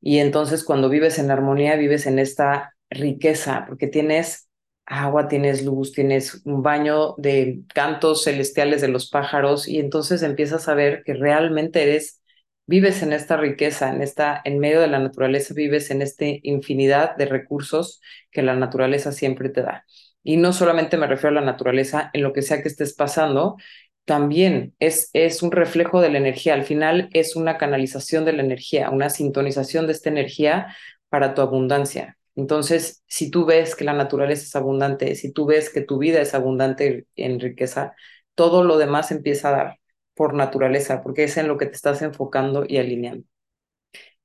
Y 0.00 0.18
entonces 0.18 0.64
cuando 0.64 0.88
vives 0.88 1.18
en 1.18 1.30
armonía, 1.30 1.76
vives 1.76 2.06
en 2.06 2.18
esta 2.18 2.74
riqueza, 2.90 3.64
porque 3.68 3.88
tienes 3.88 4.48
agua, 4.86 5.28
tienes 5.28 5.64
luz, 5.64 5.92
tienes 5.92 6.42
un 6.46 6.62
baño 6.62 7.14
de 7.18 7.60
cantos 7.74 8.24
celestiales 8.24 8.80
de 8.80 8.88
los 8.88 9.10
pájaros 9.10 9.68
y 9.68 9.78
entonces 9.78 10.22
empiezas 10.22 10.68
a 10.68 10.74
ver 10.74 11.02
que 11.04 11.14
realmente 11.14 11.82
eres, 11.82 12.22
vives 12.66 13.02
en 13.02 13.12
esta 13.12 13.36
riqueza, 13.36 13.90
en 13.90 14.02
esta, 14.02 14.40
en 14.44 14.58
medio 14.58 14.80
de 14.80 14.88
la 14.88 14.98
naturaleza, 14.98 15.54
vives 15.54 15.90
en 15.90 16.02
esta 16.02 16.24
infinidad 16.42 17.16
de 17.16 17.26
recursos 17.26 18.00
que 18.30 18.42
la 18.42 18.56
naturaleza 18.56 19.12
siempre 19.12 19.50
te 19.50 19.62
da. 19.62 19.84
Y 20.22 20.36
no 20.36 20.52
solamente 20.52 20.96
me 20.96 21.06
refiero 21.06 21.38
a 21.38 21.40
la 21.40 21.46
naturaleza, 21.46 22.10
en 22.12 22.22
lo 22.22 22.32
que 22.32 22.42
sea 22.42 22.62
que 22.62 22.68
estés 22.68 22.94
pasando, 22.94 23.56
también 24.08 24.74
es, 24.78 25.10
un 25.42 25.52
reflejo 25.52 26.00
de 26.00 26.08
la 26.08 26.16
energía. 26.16 26.54
Al 26.54 26.64
final 26.64 27.10
es 27.12 27.36
una 27.36 27.58
canalización 27.58 28.24
de 28.24 28.32
la 28.32 28.42
energía, 28.42 28.88
una 28.88 29.10
sintonización 29.10 29.86
de 29.86 29.92
esta 29.92 30.08
energía 30.08 30.74
para 31.10 31.34
tu 31.34 31.42
abundancia. 31.42 32.16
Entonces, 32.34 33.02
si 33.06 33.30
tú 33.30 33.44
ves 33.44 33.76
que 33.76 33.84
la 33.84 33.92
naturaleza 33.92 34.44
es 34.44 34.56
abundante, 34.56 35.14
si 35.14 35.30
tú 35.30 35.44
ves 35.44 35.68
que 35.68 35.82
tu 35.82 35.98
vida 35.98 36.22
es 36.22 36.32
abundante 36.32 37.06
en 37.16 37.38
riqueza, 37.38 37.94
todo 38.34 38.64
lo 38.64 38.78
demás 38.78 39.10
empieza 39.10 39.50
a 39.50 39.52
dar 39.52 39.78
por 40.14 40.32
naturaleza, 40.32 41.02
porque 41.02 41.24
es 41.24 41.36
en 41.36 41.46
lo 41.46 41.58
que 41.58 41.66
te 41.66 41.76
estás 41.76 42.00
enfocando 42.00 42.64
y 42.66 42.78
alineando. 42.78 43.26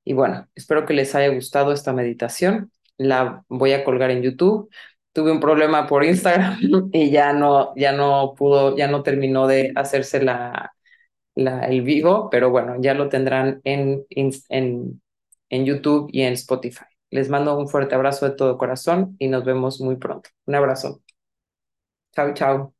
Y 0.02 0.14
bueno, 0.14 0.48
espero 0.54 0.86
que 0.86 0.94
les 0.94 1.14
haya 1.14 1.28
gustado 1.28 1.72
esta 1.72 1.92
meditación. 1.92 2.72
La 2.96 3.44
voy 3.48 3.72
a 3.72 3.84
colgar 3.84 4.10
en 4.10 4.22
YouTube. 4.22 4.70
Tuve 5.14 5.32
un 5.32 5.40
problema 5.40 5.86
por 5.88 6.04
Instagram 6.04 6.58
y 6.94 7.10
ya 7.12 7.34
no, 7.34 7.74
ya 7.76 7.92
no 7.92 8.34
pudo, 8.36 8.76
ya 8.76 8.88
no 8.88 9.02
terminó 9.04 9.46
de 9.48 9.72
hacerse 9.76 10.22
la, 10.24 10.74
la, 11.36 11.66
el 11.66 11.82
vivo, 11.82 12.30
pero 12.30 12.50
bueno, 12.50 12.76
ya 12.80 12.94
lo 12.94 13.08
tendrán 13.10 13.60
en, 13.64 14.06
en, 14.10 15.02
en 15.50 15.64
YouTube 15.66 16.08
y 16.12 16.22
en 16.22 16.34
Spotify. 16.34 16.84
Les 17.10 17.28
mando 17.30 17.58
un 17.58 17.68
fuerte 17.68 17.94
abrazo 17.94 18.28
de 18.28 18.36
todo 18.36 18.58
corazón 18.58 19.16
y 19.18 19.28
nos 19.28 19.44
vemos 19.44 19.80
muy 19.80 19.96
pronto. 19.96 20.30
Un 20.46 20.56
abrazo. 20.56 21.02
Chao, 22.14 22.32
chao. 22.34 22.74